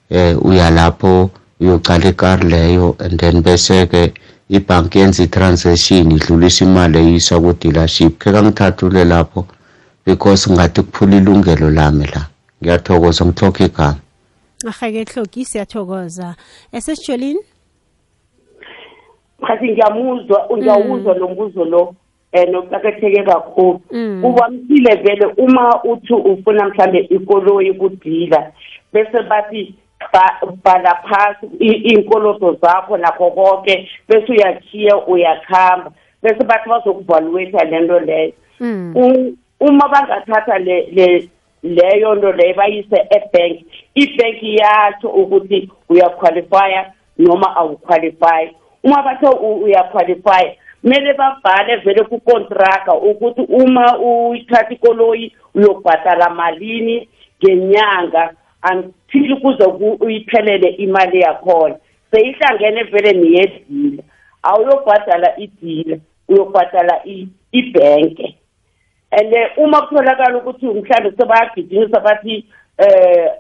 eh 0.10 0.46
uya 0.46 0.70
lapho 0.70 1.30
uyocala 1.60 2.10
ikari 2.10 2.50
leyo 2.50 2.96
and 3.00 3.20
then 3.20 3.42
bese-ke 3.44 4.14
ibhanki 4.50 5.00
yenza 5.00 5.24
i-transaction 5.24 6.12
idlulisa 6.12 6.66
imali 6.66 6.98
eyiswa 6.98 7.40
ku-dealership. 7.42 8.20
Khe 8.20 8.32
kangithathule 8.32 9.06
lapho 9.06 9.46
because 10.06 10.48
ngathi 10.52 10.82
kuphula 10.82 11.16
ilungelo 11.18 11.70
lami 11.70 12.06
la. 12.06 12.28
Ngiyathokoza 12.64 13.26
ngithoka 13.26 13.64
igama. 13.66 13.96
Ahake 14.68 15.04
hloki 15.14 15.46
siyathokoza. 15.46 16.36
Esesijolini? 16.72 17.40
Khathi 19.48 19.72
ngiyamuzwa 19.72 20.48
ngiyawuzwa 20.58 21.14
lo 21.14 21.28
mbuzo 21.30 21.66
lo 21.66 21.96
um 22.34 22.52
nokuqakatheke 22.52 23.24
kakhulu. 23.24 23.82
Mm. 23.92 24.22
kuvamisile 24.22 24.96
vele 24.96 25.26
uma 25.38 25.84
uthi 25.84 26.14
ufuna 26.14 26.68
mhlambe 26.70 27.00
ikoloyi 27.00 27.74
kudila 27.74 28.52
bese 28.94 29.22
bathi 29.30 29.76
ba- 30.14 30.40
bhala 30.64 30.96
phasi 30.96 31.46
i- 31.60 31.82
iy'nkoloto 31.92 32.54
zakho 32.62 32.98
nakho 32.98 33.32
konke 33.32 33.90
bese 34.10 34.32
uyachiya 34.32 34.98
uyakhamba. 35.08 35.92
Bese 36.24 36.44
bathi 36.44 36.70
bazokuvaluata 36.70 37.64
le 37.64 37.80
nto 37.82 38.00
leyo. 38.00 38.34
Mm. 38.60 38.94
U- 38.96 39.34
uma 39.68 39.86
bangathatha 39.94 40.58
le 40.60 40.78
le 40.92 41.08
leyo 41.64 42.16
nto 42.16 42.32
leyo 42.32 42.54
bayise 42.60 42.98
ebhenki 43.18 43.66
ibhenki 43.96 44.56
yatsho 44.62 45.10
ukuthi 45.10 45.70
uyaqualifya 45.90 46.82
noma 47.18 47.56
awuqualify 47.56 48.44
uma 48.84 49.04
bathe 49.04 49.28
u- 49.28 49.64
uyaqualify 49.64 50.46
kumele 50.82 51.14
babhale 51.14 51.76
vele 51.86 52.04
kukontraka 52.04 52.94
ukuthi 52.96 53.42
uma 53.42 53.98
uyithatha 54.00 54.74
ikoloyi 54.74 55.32
uyobhadala 55.56 56.30
malini 56.30 57.08
ngenyanga 57.44 58.34
until 58.72 59.40
kuze 59.42 59.66
ku- 59.78 59.98
uyiphelele 60.06 60.70
imali 60.70 61.20
yakhona. 61.22 61.76
Seyihlangene 62.12 62.84
vele 62.84 63.14
niyedila 63.14 64.04
awuyobhadala 64.44 65.38
idila 65.40 65.98
uyobhadala 66.30 67.06
i- 67.06 67.28
ibhenke 67.52 68.36
and 69.12 69.34
eh, 69.34 69.52
uma 69.58 69.82
kutholakala 69.82 70.38
ukuthi 70.38 70.66
mhlawumbe 70.66 71.18
sebayagijimisa 71.18 72.00
bathi 72.00 72.46
eh 72.78 73.32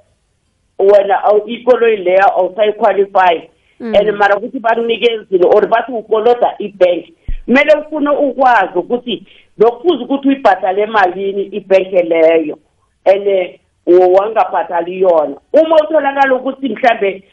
wena 0.79 1.21
ikoloyi 1.45 1.97
leyo 1.97 2.39
awusayiqualify 2.39 3.49
and 3.79 4.11
mara 4.11 4.37
ukuthi 4.37 4.59
bakunikezile 4.59 5.45
or 5.45 5.67
bathi 5.67 5.91
ukoloda 5.91 6.55
ibhenki 6.59 7.13
kumele 7.45 7.73
ufune 7.81 8.09
ukwazi 8.09 8.79
ukuthi 8.79 9.23
lokufuze 9.57 10.03
ukuthi 10.03 10.27
uyibhadale 10.27 10.81
emalini 10.81 11.43
ibhenke 11.43 12.03
leyo. 12.03 12.59
And 13.05 13.27
eh, 13.27 13.59
wangabhadali 13.85 15.01
yona. 15.01 15.35
Uma 15.53 15.75
utholakala 15.75 16.35
ukuthi 16.35 16.69
mhlambe 16.69 17.23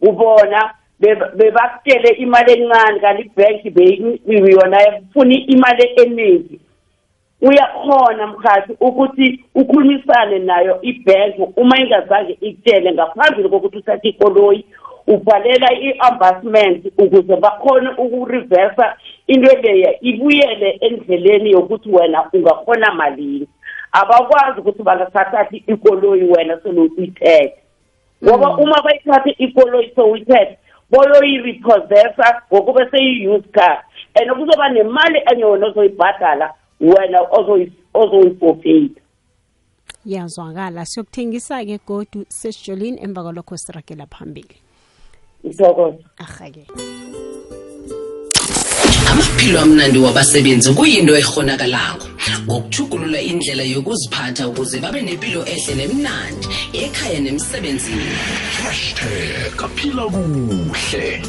ubona 0.00 0.74
beba- 1.00 1.30
bebakutshele 1.36 2.08
imali 2.08 2.52
encane 2.52 3.00
kanti 3.00 3.22
ibhenki 3.22 4.20
yona 4.26 4.98
ifuna 4.98 5.34
imali 5.34 5.90
eningi. 6.02 6.60
Uyakhona 7.42 8.26
mkhathi 8.26 8.72
ukuthi 8.80 9.44
ukhulumisane 9.54 10.38
nayo 10.38 10.78
ibhenki 10.82 11.42
uma 11.56 11.78
ingazange 11.80 12.32
ikutshele 12.40 12.92
ngaphambili 12.92 13.48
kokuthi 13.48 13.76
uthathe 13.78 14.08
ikoloyi 14.08 14.66
ubhalela 15.06 15.72
i-ambasment 15.72 16.86
ukuze 16.98 17.36
bakhone 17.36 17.90
ukurivesa 17.98 18.96
into 19.26 19.56
leya 19.62 20.00
ibuyele 20.00 20.70
endleleni 20.80 21.50
yokuthi 21.50 21.88
wena 21.88 22.28
ungakhona 22.32 22.94
malini. 22.94 23.48
Abakwazi 23.92 24.60
ukuthi 24.60 24.82
bangasathathi 24.82 25.56
ikoloyi 25.66 26.24
wena 26.24 26.60
selokuyithethe 26.62 27.54
ngoba 28.24 28.56
uma 28.56 28.82
bayithathe 28.82 29.30
ikoloyi 29.30 29.92
sowuyithethe 29.94 30.58
boyoyirepossessa 30.90 32.42
ngokube 32.52 32.90
seyi-use 32.90 33.48
car 33.52 33.82
and 34.14 34.30
kuzoba 34.32 34.68
nemali 34.68 35.22
enye 35.32 35.44
wena 35.44 35.66
ozoyibhadala 35.66 36.54
wena 36.82 37.18
ozoyi- 37.38 37.72
ozoyifofeyita 37.94 39.00
yazwakala 40.06 40.84
siyokuthengisa-ke 40.86 41.78
godu 41.86 42.20
sesijolini 42.28 42.98
emva 43.04 43.22
kwalokho 43.22 43.56
siragela 43.56 44.06
phambili. 44.06 44.56
Ngithokoza 45.46 46.04
ahake. 46.24 46.66
Amaphilo 49.10 49.60
amnandi 49.60 49.98
wabasebenzi 49.98 50.74
kuyinto 50.74 51.16
ehonakalako 51.16 52.06
ngokuthugulula 52.46 53.20
indlela 53.20 53.62
yokuziphatha 53.62 54.48
ukuze 54.48 54.80
babe 54.80 55.02
nempilo 55.02 55.40
ehle 55.46 55.74
nemnandi 55.74 56.46
ekhaya 56.82 57.20
nemsebenzini. 57.20 58.10
Hashtag 58.62 59.62
aphila 59.64 60.04
kuhle. 60.14 61.22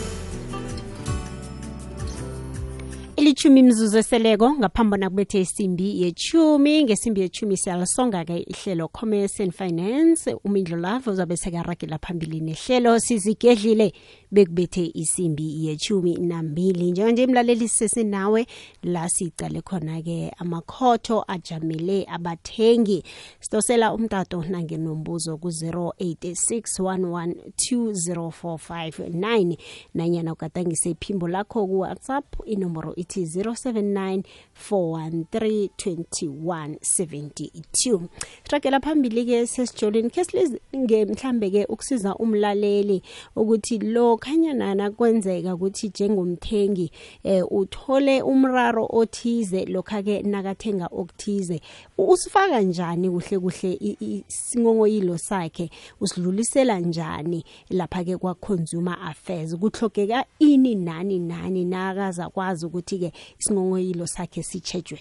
Ilithumi 3.24 3.60
imzuzu 3.60 3.98
eseleko 3.98 4.54
ngaphambi 4.60 4.98
nakubethe 4.98 5.42
isimbi 5.42 6.02
yechumi 6.02 6.84
ngesimbi 6.84 7.22
yechumi 7.22 7.58
siyalisonga-ke 7.58 8.38
ihlelo 8.52 8.88
commerce 8.88 9.44
and 9.44 9.54
finance. 9.54 10.36
Umindlo 10.44 10.78
lavo 10.78 11.12
uzabe 11.12 11.38
sekaragela 11.38 11.98
phambili 11.98 12.40
nehlelo 12.42 13.00
sizigedlile 13.00 13.94
bekubethe 14.34 14.92
isimbi 14.94 15.66
yechumi 15.66 16.18
nambili. 16.18 16.92
Njenganje 16.92 17.24
imlaleli 17.24 17.70
sesinawe 17.70 18.48
la 18.84 19.10
sicale 19.10 19.62
khona-ke 19.62 20.32
amakhotho 20.38 21.26
ajamele 21.28 22.06
abathengi. 22.10 23.04
Sidosela 23.40 23.94
umtato 23.94 24.44
nangenombuzo 24.50 25.38
ku-086 25.38 26.84
1120459 26.84 29.58
nanyana 29.94 30.34
ugadangise 30.34 30.90
iphimbo 30.90 31.28
lakho 31.28 31.68
kuwhatsapp 31.68 32.36
inomboro 32.46 32.96
ithi 32.96 33.26
079 33.26 34.24
413 34.72 35.84
2172 35.86 38.02
siragela 38.44 38.80
phambili-ke 38.80 39.48
sesijolini 39.48 40.10
khe 40.10 40.24
silinge 40.24 41.06
mhlambe-ke 41.06 41.66
ukusiza 41.66 42.16
umlaleli 42.16 43.02
ukuthi 43.36 43.78
lo 43.78 44.18
khanyanana 44.24 44.92
kwenzeka 44.92 45.56
ukuthi 45.56 45.88
njengomthengi 45.88 46.92
eh 47.24 47.44
uthole 47.52 48.22
umraro 48.22 48.88
othize 49.00 49.66
lokha-ke 49.66 50.22
nakathenga 50.22 50.88
okuthize. 50.92 51.62
Usifaka 51.98 52.62
njani 52.62 53.10
kuhle 53.10 53.40
kuhle 53.40 53.72
i- 53.74 53.98
i- 54.02 54.24
isingongoyilo 54.30 55.18
sakhe? 55.18 55.70
Usidlulisela 56.02 56.80
njani 56.80 57.44
lapha-ke 57.70 58.18
kwa-consumer 58.18 58.98
affairs? 59.10 59.56
Kuhlogeka 59.58 60.26
ini 60.40 60.76
nani 60.76 61.20
nani 61.20 61.66
nakaza 61.66 62.30
kwazi 62.30 62.66
ukuthi-ke 62.66 63.12
isingongoyilo 63.40 64.08
sakhe 64.08 64.44
sitshejwe 64.44 65.00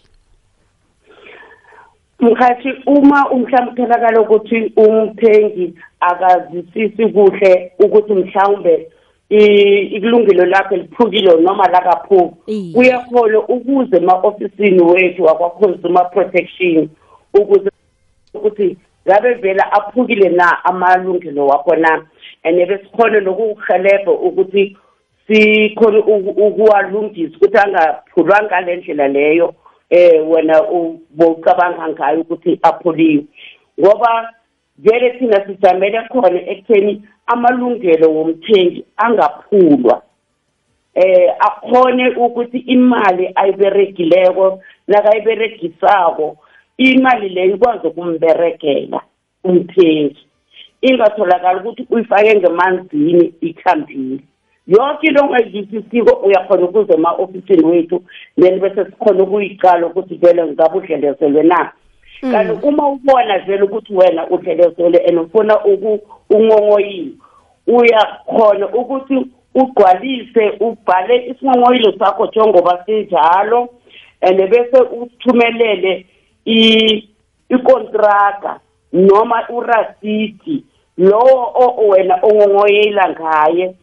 mkhathi 2.20 2.68
uma 2.86 3.30
umhlawumbe 3.30 3.72
utholakala 3.82 4.20
ukuthi 4.20 4.72
umthengi 4.76 5.74
akazisisi 6.00 7.06
kuhle 7.06 7.72
ukuthi 7.78 8.12
mhlawumbe 8.14 8.74
i- 8.74 8.88
ikulungelo 9.96 10.46
lakhe 10.46 10.76
liphukile 10.76 11.40
noma 11.40 11.68
lakaphuki 11.68 12.72
uyakhona 12.74 13.38
ukuze 13.38 13.96
ema-ofisini 13.96 14.82
wethu 14.82 15.24
wakwa-consumer 15.24 16.10
protection 16.10 16.88
ukuze 17.34 17.70
ukuthi 18.34 18.76
ngabe 19.08 19.34
vela 19.34 19.72
aphukile 19.72 20.28
na 20.28 20.64
amalungelo 20.64 21.46
wakho 21.46 21.76
na 21.76 22.06
and 22.44 22.68
besikhone 22.68 23.20
nokukuhelebha 23.20 24.12
ukuthi 24.12 24.76
sikhona 25.26 25.98
uku- 25.98 26.46
ukuwalungisa 26.46 27.36
ukuthi 27.36 27.58
angaphulwa 27.58 28.42
ngale 28.42 28.76
ndlela 28.76 29.08
leyo 29.08 29.54
eh 29.90 30.30
wena 30.30 30.62
ubocabanga 30.70 31.88
ngayo 31.88 32.20
ukuthi 32.20 32.58
aphuliwe. 32.62 33.24
Ngoba 33.80 34.32
vele 34.82 35.10
thina 35.18 35.46
sijamele 35.46 36.00
khona 36.10 36.40
ekutheni 36.52 37.02
amalungelo 37.26 38.06
womthengi 38.14 38.84
angaphulwa. 38.96 40.02
Eh 40.94 41.32
akhone 41.40 42.10
ukuthi 42.16 42.58
imali 42.58 43.32
ayiberegileko 43.34 44.60
nakayiberegisako 44.88 46.36
imali 46.76 47.28
leyo 47.28 47.54
ikwazi 47.54 47.86
ukumberegela 47.86 49.00
umthengi. 49.44 50.26
Ingatholakali 50.82 51.60
ukuthi 51.60 51.86
uyifake 51.90 52.36
ngemanzini 52.36 53.34
ikhambile. 53.40 54.18
Yonke 54.66 55.06
into 55.06 55.24
ongayizwisisiko 55.24 56.16
uyakhona 56.16 56.64
ukuza 56.64 56.94
ema-ofisini 56.94 57.64
wethu 57.64 58.02
then 58.40 58.60
bese 58.60 58.84
sikhona 58.84 59.22
ukuyicala 59.22 59.86
ukuthi 59.86 60.14
vele 60.14 60.46
ngabe 60.46 60.78
udlelezelwe 60.78 61.42
na? 61.42 61.72
Kanti 62.30 62.66
uma 62.66 62.88
ubona 62.88 63.38
vele 63.38 63.62
ukuthi 63.62 63.94
wena 63.94 64.26
udlelezelwe 64.30 64.98
and 65.08 65.18
ufuna 65.18 65.64
ungongoyile 66.30 67.12
uyakhona 67.66 68.68
ukuthi 68.68 69.26
ugqwalise 69.54 70.50
ubhale 70.60 71.26
isingongoyilo 71.26 71.92
sakho 71.98 72.26
njengoba 72.26 72.82
sinjalo 72.86 73.68
and 74.20 74.48
bese 74.50 74.80
uthumelele 75.00 76.06
i- 76.46 77.08
ikontraga 77.48 78.60
noma 78.92 79.48
urasidi 79.48 80.64
lowo 80.98 81.88
wena 81.88 82.18
ongongoyela 82.22 83.10
ngaye 83.10 83.74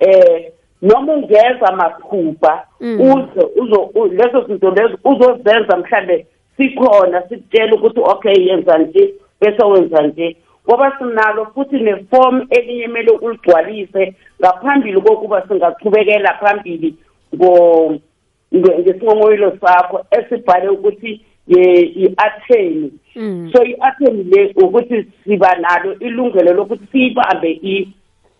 eh 0.00 0.52
noma 0.82 1.12
ungeza 1.12 1.72
maphupha 1.76 2.62
uze 3.00 3.46
uzo 3.56 3.90
lezo 4.10 4.44
zinto 4.46 4.70
lezo 4.70 4.98
uzozenza 5.04 5.76
mhlambe 5.76 6.26
sikhona 6.58 7.22
sikutshela 7.28 7.74
ukuthi 7.74 8.00
okay 8.00 8.46
yenza 8.46 8.78
nje 8.78 9.14
bese 9.40 9.64
wenza 9.66 10.02
nje. 10.02 10.36
Ngoba 10.68 10.92
sinalo 10.98 11.46
futhi 11.54 11.76
neform 11.76 12.46
elinye 12.50 12.84
kumele 12.86 13.10
uligcwalise 13.10 14.14
ngaphambili 14.40 15.00
kokuba 15.00 15.48
singachubekela 15.48 16.34
phambili 16.40 16.94
ngo- 17.34 17.98
nge- 18.54 18.78
ngesingongoyilo 18.78 19.58
sakho 19.60 20.04
esibhale 20.10 20.68
ukuthi 20.68 21.20
i-atheni. 21.48 22.92
Mm. 23.16 23.50
so 23.52 23.64
i-atheni 23.64 24.22
le 24.24 24.52
ukuthi 24.56 25.06
siba 25.24 25.54
nalo 25.56 25.94
ilungelo 25.98 26.52
lokuthi 26.52 26.86
siyibambe 26.92 27.50
i- 27.62 27.88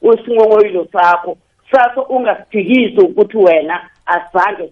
isingongoyilo 0.02 0.86
sakho. 0.92 1.36
Sakho 1.72 2.00
ungasiphikisi 2.02 3.00
ukuthi 3.00 3.36
wena 3.36 3.80
azange 4.06 4.68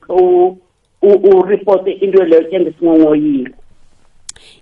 u- 1.09 1.21
u- 1.29 1.39
uripote 1.41 1.93
into 1.93 2.25
leyo 2.25 2.43
njengesingongoyilo 2.49 3.55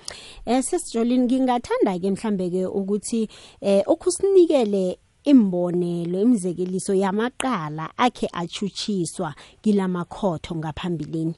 eh 0.47 0.63
sesijolini 0.63 1.25
ngingathanda 1.25 1.99
ke 1.99 2.11
mhlambe 2.11 2.51
ke 2.51 2.67
ukuthi 2.67 3.29
eh 3.61 3.83
ukusinikele 3.87 4.99
imbonelo 5.25 6.21
imizekeliso 6.23 6.95
yamaqala 6.95 7.91
akhe 7.97 8.29
achuchiswa 8.33 9.35
kilamakhotho 9.63 10.55
ngaphambilini. 10.57 11.35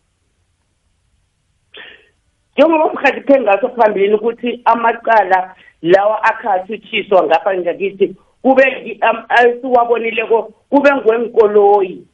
Njengoba 2.69 2.93
mhadiphe 2.93 3.41
ngaso 3.41 3.69
phambilini 3.69 4.15
ukuthi 4.15 4.61
amacala 4.65 5.55
lawa 5.83 6.25
akhathuthiswa 6.25 7.27
ngapha 7.27 7.55
ngakithi 7.59 8.15
kube 8.43 8.63
ngi- 8.63 8.99
am- 9.01 9.25
asiwabonileko 9.29 10.43
kube 10.71 10.91
ngwenkoloyi 10.95 12.05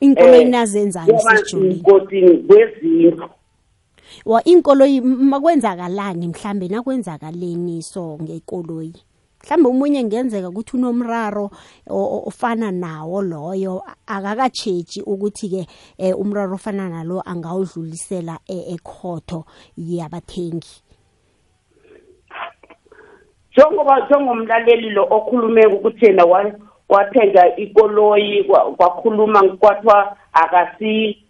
inkolo 0.00 0.34
Eh, 0.34 0.42
inazenzani 0.42 1.12
ngoba 1.12 1.36
sesijolini 1.36 1.80
ngodini 1.80 2.36
kwezindlu. 2.36 3.28
Wa 4.26 4.44
inkoloyi 4.44 4.96
m- 4.96 5.28
makwenzakalani 5.28 6.28
mhlambe 6.28 6.68
nakwenzakaleni 6.68 7.82
so 7.82 8.18
ngekoloyi? 8.22 8.94
Mhlambe 9.44 9.68
umunye 9.68 10.04
ngenzeka 10.04 10.48
ukuthi 10.48 10.76
unomraro 10.76 11.50
o- 11.90 12.08
o- 12.16 12.22
ofana 12.26 12.72
nawo 12.72 13.22
loyo 13.22 13.82
a- 13.86 14.16
akakatshetshi 14.16 15.02
ukuthi 15.02 15.48
ke 15.48 15.66
eh, 15.98 16.16
umraro 16.18 16.54
ofana 16.54 16.88
nalo 16.88 17.20
angawudlulisela 17.26 18.38
e- 18.48 18.74
ekhotho 18.74 19.44
yabathengi. 19.76 20.82
Njengoba 23.52 24.00
njengomlaleli 24.08 24.90
lo 24.90 25.06
okhulume 25.10 25.66
ukuthi 25.66 26.06
yena 26.06 26.24
wa- 26.24 26.52
wathenga 26.88 27.56
ikoloyi 27.56 28.44
kwa- 28.44 28.72
kwakhuluma 28.74 29.42
kwathiwa 29.56 30.16
akasi 30.32 31.23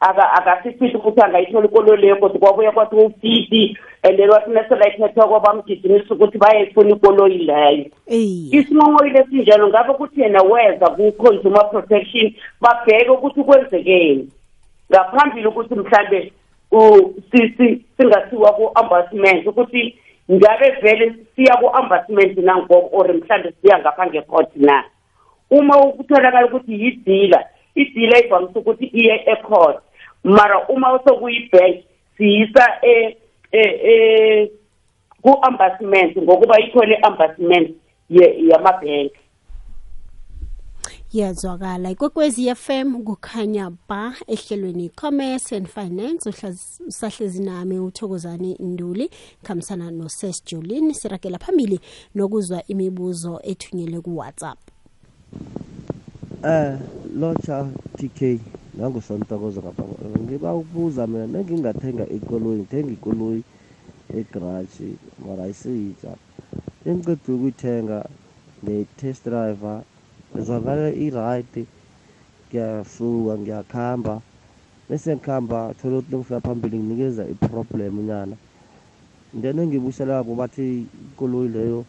aka- 0.00 0.32
akasifisi 0.32 0.96
ukuthi 0.96 1.20
angayithola 1.20 1.66
ikoloyi 1.66 2.00
leyo 2.00 2.16
kodwa 2.16 2.38
kwabuya 2.38 2.72
kwathiwa 2.72 3.04
ufiti 3.04 3.78
and 4.02 4.16
then 4.16 4.30
wathi 4.30 4.50
meselayithetheko 4.50 5.40
bamgijimisa 5.40 6.14
ukuthi 6.14 6.38
bayayifuna 6.38 6.90
ikoloyi 6.90 7.38
leyo. 7.38 7.84
Eyi. 8.06 8.48
Isingongoyile 8.52 9.20
esinjalo 9.20 9.68
ngabe 9.68 9.90
ukuthi 9.90 10.20
yena 10.20 10.42
weza 10.42 10.86
ku-consumer 10.86 11.70
protection 11.70 12.34
babheke 12.60 13.10
ukuthi 13.10 13.42
kwenzekeni. 13.42 14.28
Ngaphambili 14.90 15.46
ukuthi 15.46 15.74
mhlambe 15.74 16.32
singasiwa 17.96 18.52
ku-ambasement 18.52 19.46
ukuthi 19.46 19.98
ngabe 20.32 20.70
vele 20.82 21.14
siya 21.36 21.56
ku-ambasement 21.56 22.38
nangoba 22.38 22.88
or 22.92 23.14
mhlambe 23.14 23.52
siya 23.62 23.78
ngapha 23.78 24.06
ngecourt 24.06 24.56
na? 24.56 24.84
Uma 25.50 25.76
kutholakala 25.76 26.46
ukuthi 26.46 26.72
yidila 26.72 27.44
idila 27.74 28.24
ivamise 28.24 28.58
ukuthi 28.58 28.84
iye 28.84 29.22
ecourt. 29.26 29.85
Mara 30.26 30.68
uma 30.68 30.98
sokuyi-bank 31.04 31.76
siyisa 32.16 32.64
e- 32.82 33.16
e- 33.52 33.78
e- 33.90 34.50
ku-ambasement 35.22 36.16
ngokuba 36.18 36.60
ikhona 36.60 36.94
i-ambasement 36.98 37.68
ye- 38.10 38.46
yamabhenki. 38.48 39.16
Yazwakala 41.12 41.90
ikwekwezi 41.90 42.54
FM 42.54 43.02
kukhanya 43.04 43.70
ba 43.88 44.12
ehlelweni 44.26 44.88
commerce 44.88 45.56
and 45.56 45.66
finance 45.68 46.30
Uhlaz- 46.30 46.80
usahlezi 46.86 47.42
nami 47.42 47.78
uthokozane 47.78 48.56
nduli 48.60 49.10
khambisana 49.42 49.90
no 49.90 50.08
Ses 50.08 50.44
Jolini 50.44 50.94
sirakela 50.94 51.38
phambili 51.38 51.80
nokuzwa 52.14 52.62
imibuzo 52.68 53.40
ethunyelwe 53.44 54.00
ku 54.00 54.16
WhatsApp 54.18 54.58
Eh 56.44 56.78
locha 57.16 57.66
TK 57.96 58.40
nangusontokozo 58.76 59.60
ngapha 59.62 59.84
ngiba 60.24 60.54
ukubuza 60.54 61.06
mina 61.06 61.26
nengingathenga 61.26 62.04
ikoloyi 62.16 62.58
ngithenga 62.60 62.92
ikoloyi 62.92 63.42
egarage 64.18 64.88
mara 65.24 65.42
ayisitsha. 65.44 66.10
Engiceda 66.88 67.32
ukuyithenga 67.34 67.98
ne-test 68.62 69.24
driver 69.24 69.82
zwakale 70.46 70.92
i-right 71.06 71.54
ngiyasuka 72.48 73.32
ngiyakhamba. 73.38 74.14
Bese 74.88 75.10
ngikhamba 75.16 75.74
thola 75.78 75.98
ukuthi 75.98 76.16
ngifika 76.16 76.40
phambili 76.40 76.78
nginikeza 76.78 77.24
i-problem 77.32 77.94
nyana. 78.06 78.36
Then 79.42 79.58
engibusela 79.58 80.18
abo 80.18 80.34
bathi 80.34 80.86
ikoloyi 81.12 81.48
leyo 81.48 81.84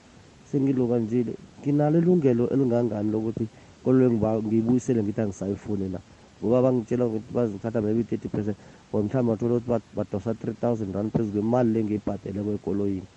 sengiluka 0.51 0.97
njile 0.99 1.33
nginalo 1.61 1.97
ilungelo 1.99 2.49
elingangani 2.49 3.11
lokuthi 3.11 3.45
ikoloyi 3.81 4.09
ngiba- 4.11 4.41
ngiyibuyisele 4.43 5.03
ngithi 5.03 5.21
angisayifuni 5.21 5.89
na? 5.89 5.99
Ngoba 6.43 6.61
bangitshela 6.61 7.05
ukuthi 7.05 7.33
bazithatha 7.33 7.81
maybe 7.81 8.01
i-thirty 8.01 8.27
percent 8.27 8.57
or 8.93 9.03
mhlawumbe 9.03 9.31
bathola 9.31 9.53
ukuthi 9.55 9.69
ba- 9.69 9.93
badosa 9.95 10.33
three 10.33 10.53
thousand 10.53 10.95
rand 10.95 11.11
phezu 11.11 11.31
kwemali 11.31 11.73
le 11.73 11.83
ngiyibhadeleko 11.83 12.51
ekoloyini 12.57 13.07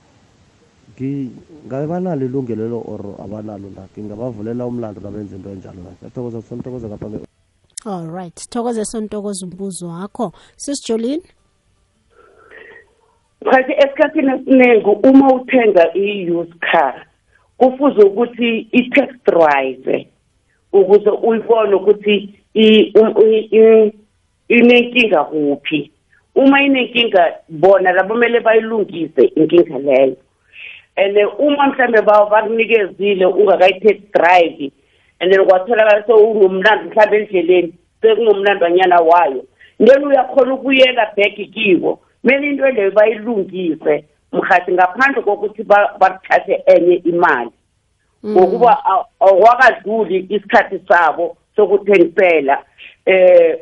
Ngi- 1.01 1.31
ngabe 1.67 1.87
banalo 1.87 2.27
ilungelo 2.27 2.63
lelo 2.65 2.79
or 2.85 3.01
abanalo 3.25 3.71
na 3.77 3.89
ngingabavulela 3.97 4.67
umlando 4.67 5.01
nabenza 5.01 5.37
into 5.37 5.49
enjalo 5.51 5.81
na 5.83 5.91
ngiyathokoza 5.97 6.43
sontokoza 6.43 6.89
ngapha 6.89 7.07
nge- 7.09 7.27
all 7.87 8.07
right. 8.13 8.37
Thokoze 8.51 8.85
sontokoza 8.85 9.47
umbuzo 9.47 9.89
wakho 9.89 10.33
Sis 10.57 10.85
Jolini 10.87 11.23
khathi 13.45 13.73
esikhathini 13.73 14.33
esiningi 14.33 14.91
uma 15.09 15.35
uthenga 15.35 15.85
i-use 15.95 16.53
car 16.61 17.07
kufuze 17.59 18.03
ukuthi 18.03 18.69
i-test 18.73 19.17
drive 19.27 20.09
ukuze 20.73 21.11
uyibone 21.11 21.75
ukuthi 21.75 22.15
i- 22.15 22.29
um- 22.29 22.29
i- 22.29 22.29
i- 22.29 22.40
inenkinga 24.49 25.25
kuphi? 25.25 25.91
Uma 26.35 26.63
inenkinga 26.63 27.33
bona 27.49 27.93
labo 27.93 28.15
kumele 28.15 28.41
bayilungise 28.41 29.25
inkinga 29.37 29.79
leyo. 29.79 30.17
And 30.97 31.17
uma 31.39 31.67
mhlambe 31.69 32.03
ba- 32.03 32.27
bakunikezile 32.31 33.27
ungakayi-test 33.27 34.13
drive 34.13 34.73
and 35.21 35.33
then 35.33 35.45
kwatholakala 35.47 36.03
sewunomlando 36.07 36.85
mhlawumbe 36.91 37.17
endleleni 37.19 37.75
sekunomlandwanyana 38.03 38.97
wayo. 39.01 39.45
Then 39.79 40.05
uyakhona 40.05 40.55
ukuyela 40.55 41.13
back 41.17 41.35
kiwo 41.55 41.99
kumele 42.23 42.47
into 42.51 42.67
leyo 42.71 42.91
bayilungise 42.91 44.05
mhathi 44.33 44.73
ngaphandle 44.73 45.23
kokuthi 45.23 45.63
ba- 45.63 45.95
bakuthathe 45.99 46.63
enye 46.67 46.95
imali. 46.95 47.51
Ngokuba 48.27 48.79
a- 48.85 49.05
awakadluli 49.21 50.27
isikhathi 50.29 50.81
sabo 50.89 51.37
sokuthengisela 51.61 52.65
eh 53.07 53.59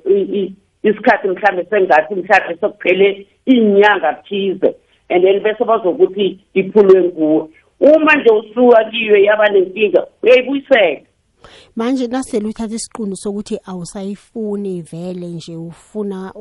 isikhathi 0.83 1.29
mhlambe 1.29 1.67
sengathi 1.71 2.15
mhlambe 2.15 2.57
sokuphele 2.61 3.27
inyanga 3.47 4.13
thize 4.13 4.75
and 5.09 5.25
then 5.25 5.41
bese 5.43 5.65
bazokuthi 5.65 6.41
iphulwe 6.55 7.03
nguwe. 7.03 7.49
Uma 7.81 8.15
nje 8.15 8.31
usuka 8.31 8.85
kiyo 8.85 9.17
yaba 9.17 9.49
nenkinga 9.49 10.07
uyayibuyisela. 10.23 11.01
Manje 11.77 12.07
nasele 12.07 12.49
uthatha 12.49 12.75
isiqundu 12.75 13.17
sokuthi 13.17 13.61
awusayifuni 13.67 14.83
vele 14.83 15.27
nje 15.27 15.57
ufuna 15.57 16.33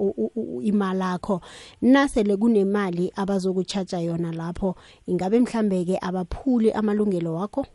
imali 0.64 1.00
yakho 1.00 1.42
nasele 1.82 2.38
kunemali 2.38 3.12
abazokuchaja 3.16 4.00
yona 4.00 4.32
lapho 4.32 4.76
ingabe 5.08 5.40
mhlambe 5.40 5.86
ke 5.86 5.98
abaphuli 6.02 6.72
amalungelo 6.72 7.34
wakho? 7.34 7.66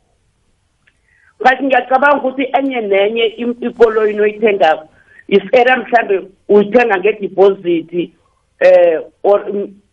Ngathi 1.43 1.65
ngiyacabanga 1.65 2.17
ukuthi 2.17 2.43
enye 2.59 2.81
nenye 2.81 3.25
im- 3.27 3.57
ikoloyi 3.61 4.15
noyithengako 4.15 4.89
isera 5.29 5.77
mhlambe 5.77 6.23
uyithenga 6.49 6.97
ngedeposit 6.99 7.93
eh 8.61 9.01
or 9.23 9.41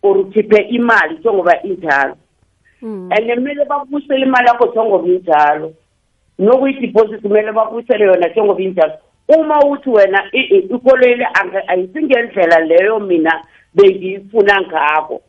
or 0.03 0.17
ukhiphe 0.17 0.61
imali 0.61 1.17
njengoba 1.17 1.61
injalo. 1.63 2.15
Mm. 2.81 3.09
and 3.11 3.29
kumele 3.35 3.65
bakubuyisele 3.65 4.25
imali 4.25 4.47
yakho 4.47 4.65
njengoba 4.65 5.07
injalo. 5.07 5.73
Nokuyideposit 6.39 7.21
kumele 7.21 7.51
bakubuyisele 7.51 8.05
yona 8.05 8.27
njengoba 8.27 8.61
injalo. 8.61 8.93
Uma 9.27 9.59
uthi 9.59 9.89
wena 9.89 10.23
i- 10.31 10.39
i- 10.55 10.67
ikoloyi 10.75 11.15
le 11.15 11.25
ange- 11.25 11.63
ayisingendlela 11.67 12.59
leyo 12.59 12.99
mina 12.99 13.43
bengiyifuna 13.75 14.61
ngako. 14.61 15.21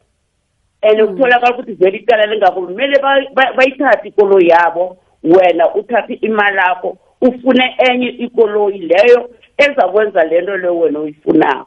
And 0.83 1.01
kutholakala 1.01 1.55
ukuthi 1.55 1.73
vele 1.73 1.99
icala 1.99 2.27
lingakho 2.27 2.63
kumele 2.67 2.99
ba- 3.03 3.27
ba- 3.35 3.53
bayithathe 3.57 4.09
ikoloyi 4.09 4.49
yabo 4.49 4.97
wena 5.23 5.75
uthathe 5.75 6.15
imali 6.15 6.57
yakho 6.57 6.99
ufune 7.21 7.77
enye 7.91 8.09
ikoloyi 8.09 8.79
leyo 8.79 9.31
ezakwenza 9.57 10.25
lento 10.25 10.57
leyo 10.57 10.79
wena 10.79 11.01
uyifunako. 11.01 11.67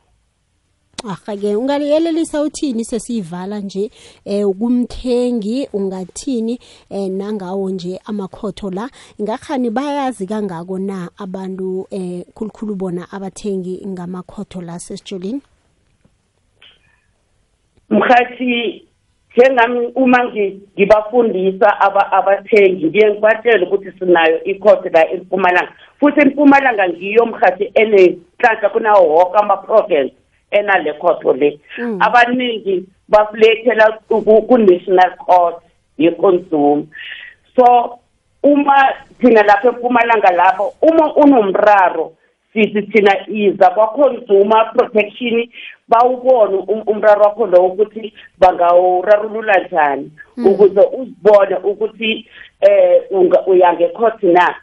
Aha-ke 1.10 1.56
ungaliyelelisa 1.56 2.42
uthini 2.42 2.86
sesiyivala 2.86 3.60
nje 3.60 3.92
eh 4.26 4.46
kumthengi 4.60 5.68
ungathini 5.74 6.60
eh 6.90 7.12
nangawo 7.12 7.70
nje 7.70 8.00
amakhotho 8.06 8.72
la? 8.72 8.90
Ngakhani 9.22 9.70
bayazi 9.70 10.28
kangako 10.28 10.80
na 10.80 11.10
abantu 11.18 11.88
eh 11.92 12.26
khulukhulu 12.34 12.76
bona 12.76 13.12
abathengi 13.12 13.88
ngamakhotho 13.88 14.62
la 14.62 14.80
sesijolini 14.80 15.42
mkhathi 17.90 18.88
njengami 19.38 19.88
uma 19.96 20.24
ngi- 20.24 20.60
ngibafundisa 20.78 21.80
aba- 21.82 22.12
abathengi 22.12 22.86
ngiye 22.86 23.12
ngibatshele 23.12 23.66
ukuthi 23.66 23.92
sinayo 24.00 24.44
ikhodi 24.44 24.90
la 24.90 25.10
empumalanga. 25.12 25.72
Futhi 26.00 26.20
empumalanga 26.22 26.90
ngiyo 26.90 27.26
mkhathi 27.26 27.72
enenhlanhla 27.76 28.70
kunawo 28.70 29.08
woke 29.16 29.38
ama-province 29.38 30.14
enale 30.52 30.94
khotho 30.94 31.34
le. 31.34 31.60
Mm. 31.78 31.98
abaningi 32.02 32.86
bafulethela 33.10 34.00
ku- 34.08 34.22
ku-national 34.22 35.16
court 35.18 35.56
ye-consumer 35.98 36.84
so 37.56 38.00
uma 38.44 38.76
thina 39.20 39.44
lapha 39.44 39.68
empumalanga 39.70 40.32
lapho 40.32 40.74
uma 40.82 41.14
unomraro 41.16 42.14
sithi 42.54 42.82
thina 42.82 43.28
iza 43.28 43.70
kwa-consumer 43.70 44.72
protection 44.74 45.48
bawubone 45.88 46.58
um- 46.58 46.84
umraro 46.88 47.22
wakho 47.22 47.46
lowo 47.46 47.68
ukuthi 47.68 48.14
bangawurarulula 48.40 49.54
njani. 49.64 50.12
Ukuze 50.46 50.82
uzibone 50.82 51.56
ukuthi 51.64 52.28
eh 52.62 53.02
unga- 53.12 53.46
uya 53.48 53.74
ngecourt 53.74 54.24
na. 54.24 54.56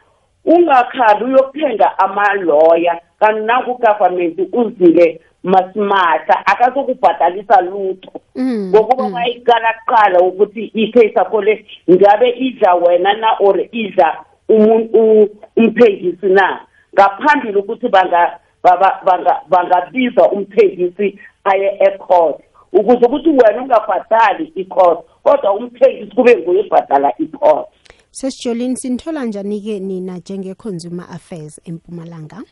Ungakhali 0.45 1.25
uyokuthenga 1.25 1.99
amaloya 1.99 2.99
kanti 3.19 3.41
nangu-government 3.41 4.39
uzile 4.53 5.21
masimahla 5.43 6.45
akazokubhadalisa 6.45 7.61
lutho. 7.61 8.11
Mm, 8.35 8.69
ngokuba 8.69 9.03
mm. 9.03 9.13
bayiqala 9.13 9.73
kuqala 9.73 10.19
ukuthi 10.19 10.71
i-case 10.73 11.13
yakho 11.15 11.41
le 11.41 11.65
ngabe 11.89 12.29
idla 12.29 12.75
wena 12.75 13.13
na 13.13 13.27
or 13.39 13.59
idla 13.71 14.17
umuntu 14.49 15.29
umthengisi 15.57 16.25
na? 16.27 16.59
Ngaphambili 16.95 17.57
ukuthi 17.59 17.87
banga 17.89 18.39
baba- 18.63 19.01
banga- 19.05 19.41
bangabiza 19.49 20.31
umthengisi 20.31 21.19
aye 21.43 21.77
ecourt. 21.79 22.39
Ukuze 22.73 23.05
ukuthi 23.05 23.29
wena 23.29 23.63
ungabhadali 23.63 24.51
icourt 24.55 24.99
kodwa 25.23 25.53
umthengisi 25.53 26.15
kube 26.15 26.35
nguye 26.37 26.59
ebhadala 26.59 27.13
icourt. 27.17 27.67
Sesijolini 28.11 28.77
sinithola 28.77 29.25
njani-ke 29.25 29.79
nina 29.79 30.17
njenge-consumer 30.17 31.05
affairs 31.15 31.61
empumalanga? 31.65 32.43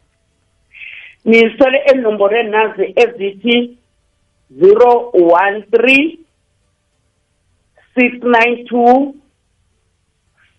Nisole 1.26 1.78
enomborweni 1.94 2.50
nazi 2.50 2.94
ezithi 2.96 3.78
zero 4.52 5.12
one 5.14 5.62
three 5.72 6.20
six 7.96 8.14
nine 8.24 8.66
two 8.66 9.14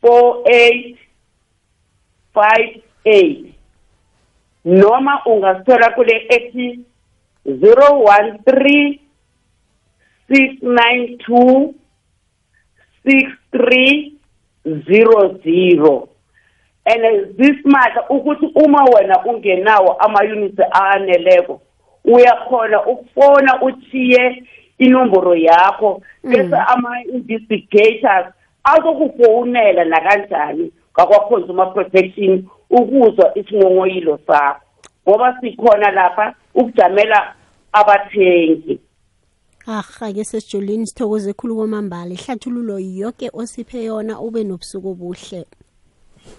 four 0.00 0.42
eight 0.50 0.96
five 2.34 2.82
eight. 3.04 3.49
Noma 4.64 5.22
ungasithola 5.26 5.90
kule 5.90 6.26
ethi 6.28 6.80
zero 7.46 8.00
one 8.00 8.38
three 8.44 9.00
six 10.28 10.62
nine 10.62 11.18
two 11.26 11.74
six 13.06 13.30
three 13.52 14.14
zero 14.64 15.38
zero. 15.44 16.08
And 16.86 17.36
zisimahla 17.36 18.08
ukuthi 18.08 18.46
uma 18.54 18.84
wena 18.84 19.24
ungenawo 19.24 19.92
ama-units 19.98 20.60
aneleko 20.70 21.60
uyakhona 22.04 22.86
ukufona 22.86 23.62
uthiye 23.62 24.42
inomboro 24.78 25.34
yakho 25.34 26.02
bese 26.24 26.56
ama-investigators 26.56 28.26
azokufowunela 28.64 29.84
nakanjani 29.84 30.72
ngakwa-consumer 30.92 31.72
protection 31.72 32.44
ukuzwa 32.70 33.38
isingongoyilo 33.38 34.18
sakho 34.26 34.60
ngoba 35.08 35.40
sikhona 35.40 35.90
lapha 35.90 36.34
ukujamela 36.54 37.34
abathengi. 37.72 38.80
Aha-ke 39.66 40.24
sesijolini 40.24 40.86
sithokoze 40.86 41.32
khulu 41.32 41.56
kwamambala. 41.56 42.14
Ihlathululo 42.14 42.78
yoke 42.78 43.30
osiphe 43.32 43.84
yona 43.84 44.20
ube 44.20 44.44
nobusuku 44.44 44.88
obuhle. 44.88 45.46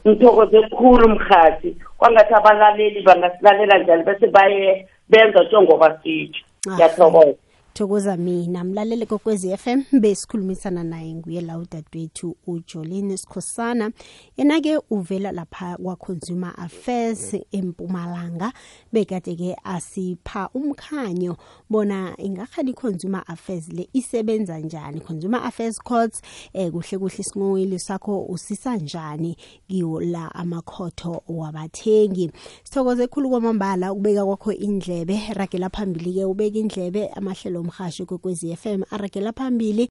Ngithokoze 0.08 0.62
khulu 0.78 1.10
mkhathi. 1.10 1.78
Kwangathi 1.98 2.34
abalaleli 2.34 3.02
bangasilalela 3.02 3.78
njani? 3.78 4.04
Bese 4.04 4.28
baye 4.28 4.88
benza 5.10 5.44
njengoba 5.44 6.00
sitsho 6.04 6.44
ngiyathokoza. 6.70 7.36
Thokoza 7.74 8.18
mina 8.18 8.64
mlaleli 8.64 9.06
kokwezi 9.06 9.58
FM 9.58 9.84
besikhulumisana 10.00 10.84
naye 10.84 11.14
nguye 11.16 11.42
la 11.42 11.58
udadewethu 11.58 12.36
ujolini 12.48 13.18
sikhosana. 13.18 13.92
Yena-ke 14.38 14.80
uvela 14.90 15.32
lapha 15.32 15.78
kwa-consumer 15.78 16.54
affairs 16.58 17.36
empumalanga 17.52 18.54
bekade-ke 18.94 19.56
asipha 19.64 20.50
umkhanyo 20.54 21.38
bona 21.72 22.14
ingakhani 22.18 22.72
i-consumer 22.72 23.24
affairs 23.28 23.70
le 23.70 23.88
isebenza 23.94 24.60
njani 24.60 25.00
consumer 25.00 25.42
affairs 25.44 25.80
courts 25.80 26.22
eh 26.54 26.72
kuhle 26.72 26.98
kuhle 26.98 27.20
isinqoyilo 27.20 27.80
sakho 27.80 28.26
usisa 28.26 28.78
njani 28.78 29.38
kiwo 29.68 30.02
la 30.02 30.36
amakhotho 30.36 31.24
wabathengi. 31.28 32.32
Sithokoze 32.64 33.08
khulu 33.08 33.30
kwamambala 33.30 33.94
ukubeka 33.94 34.26
kwakho 34.26 34.52
indlebe 34.54 35.20
ragela 35.34 35.70
phambili-ke 35.70 36.26
ubeka 36.26 36.60
indlebe 36.60 37.08
amahlelo 37.08 37.60
omhashi 37.60 38.06
kwekwezi 38.06 38.56
FM 38.56 38.84
aragela 38.92 39.32
phambili. 39.34 39.80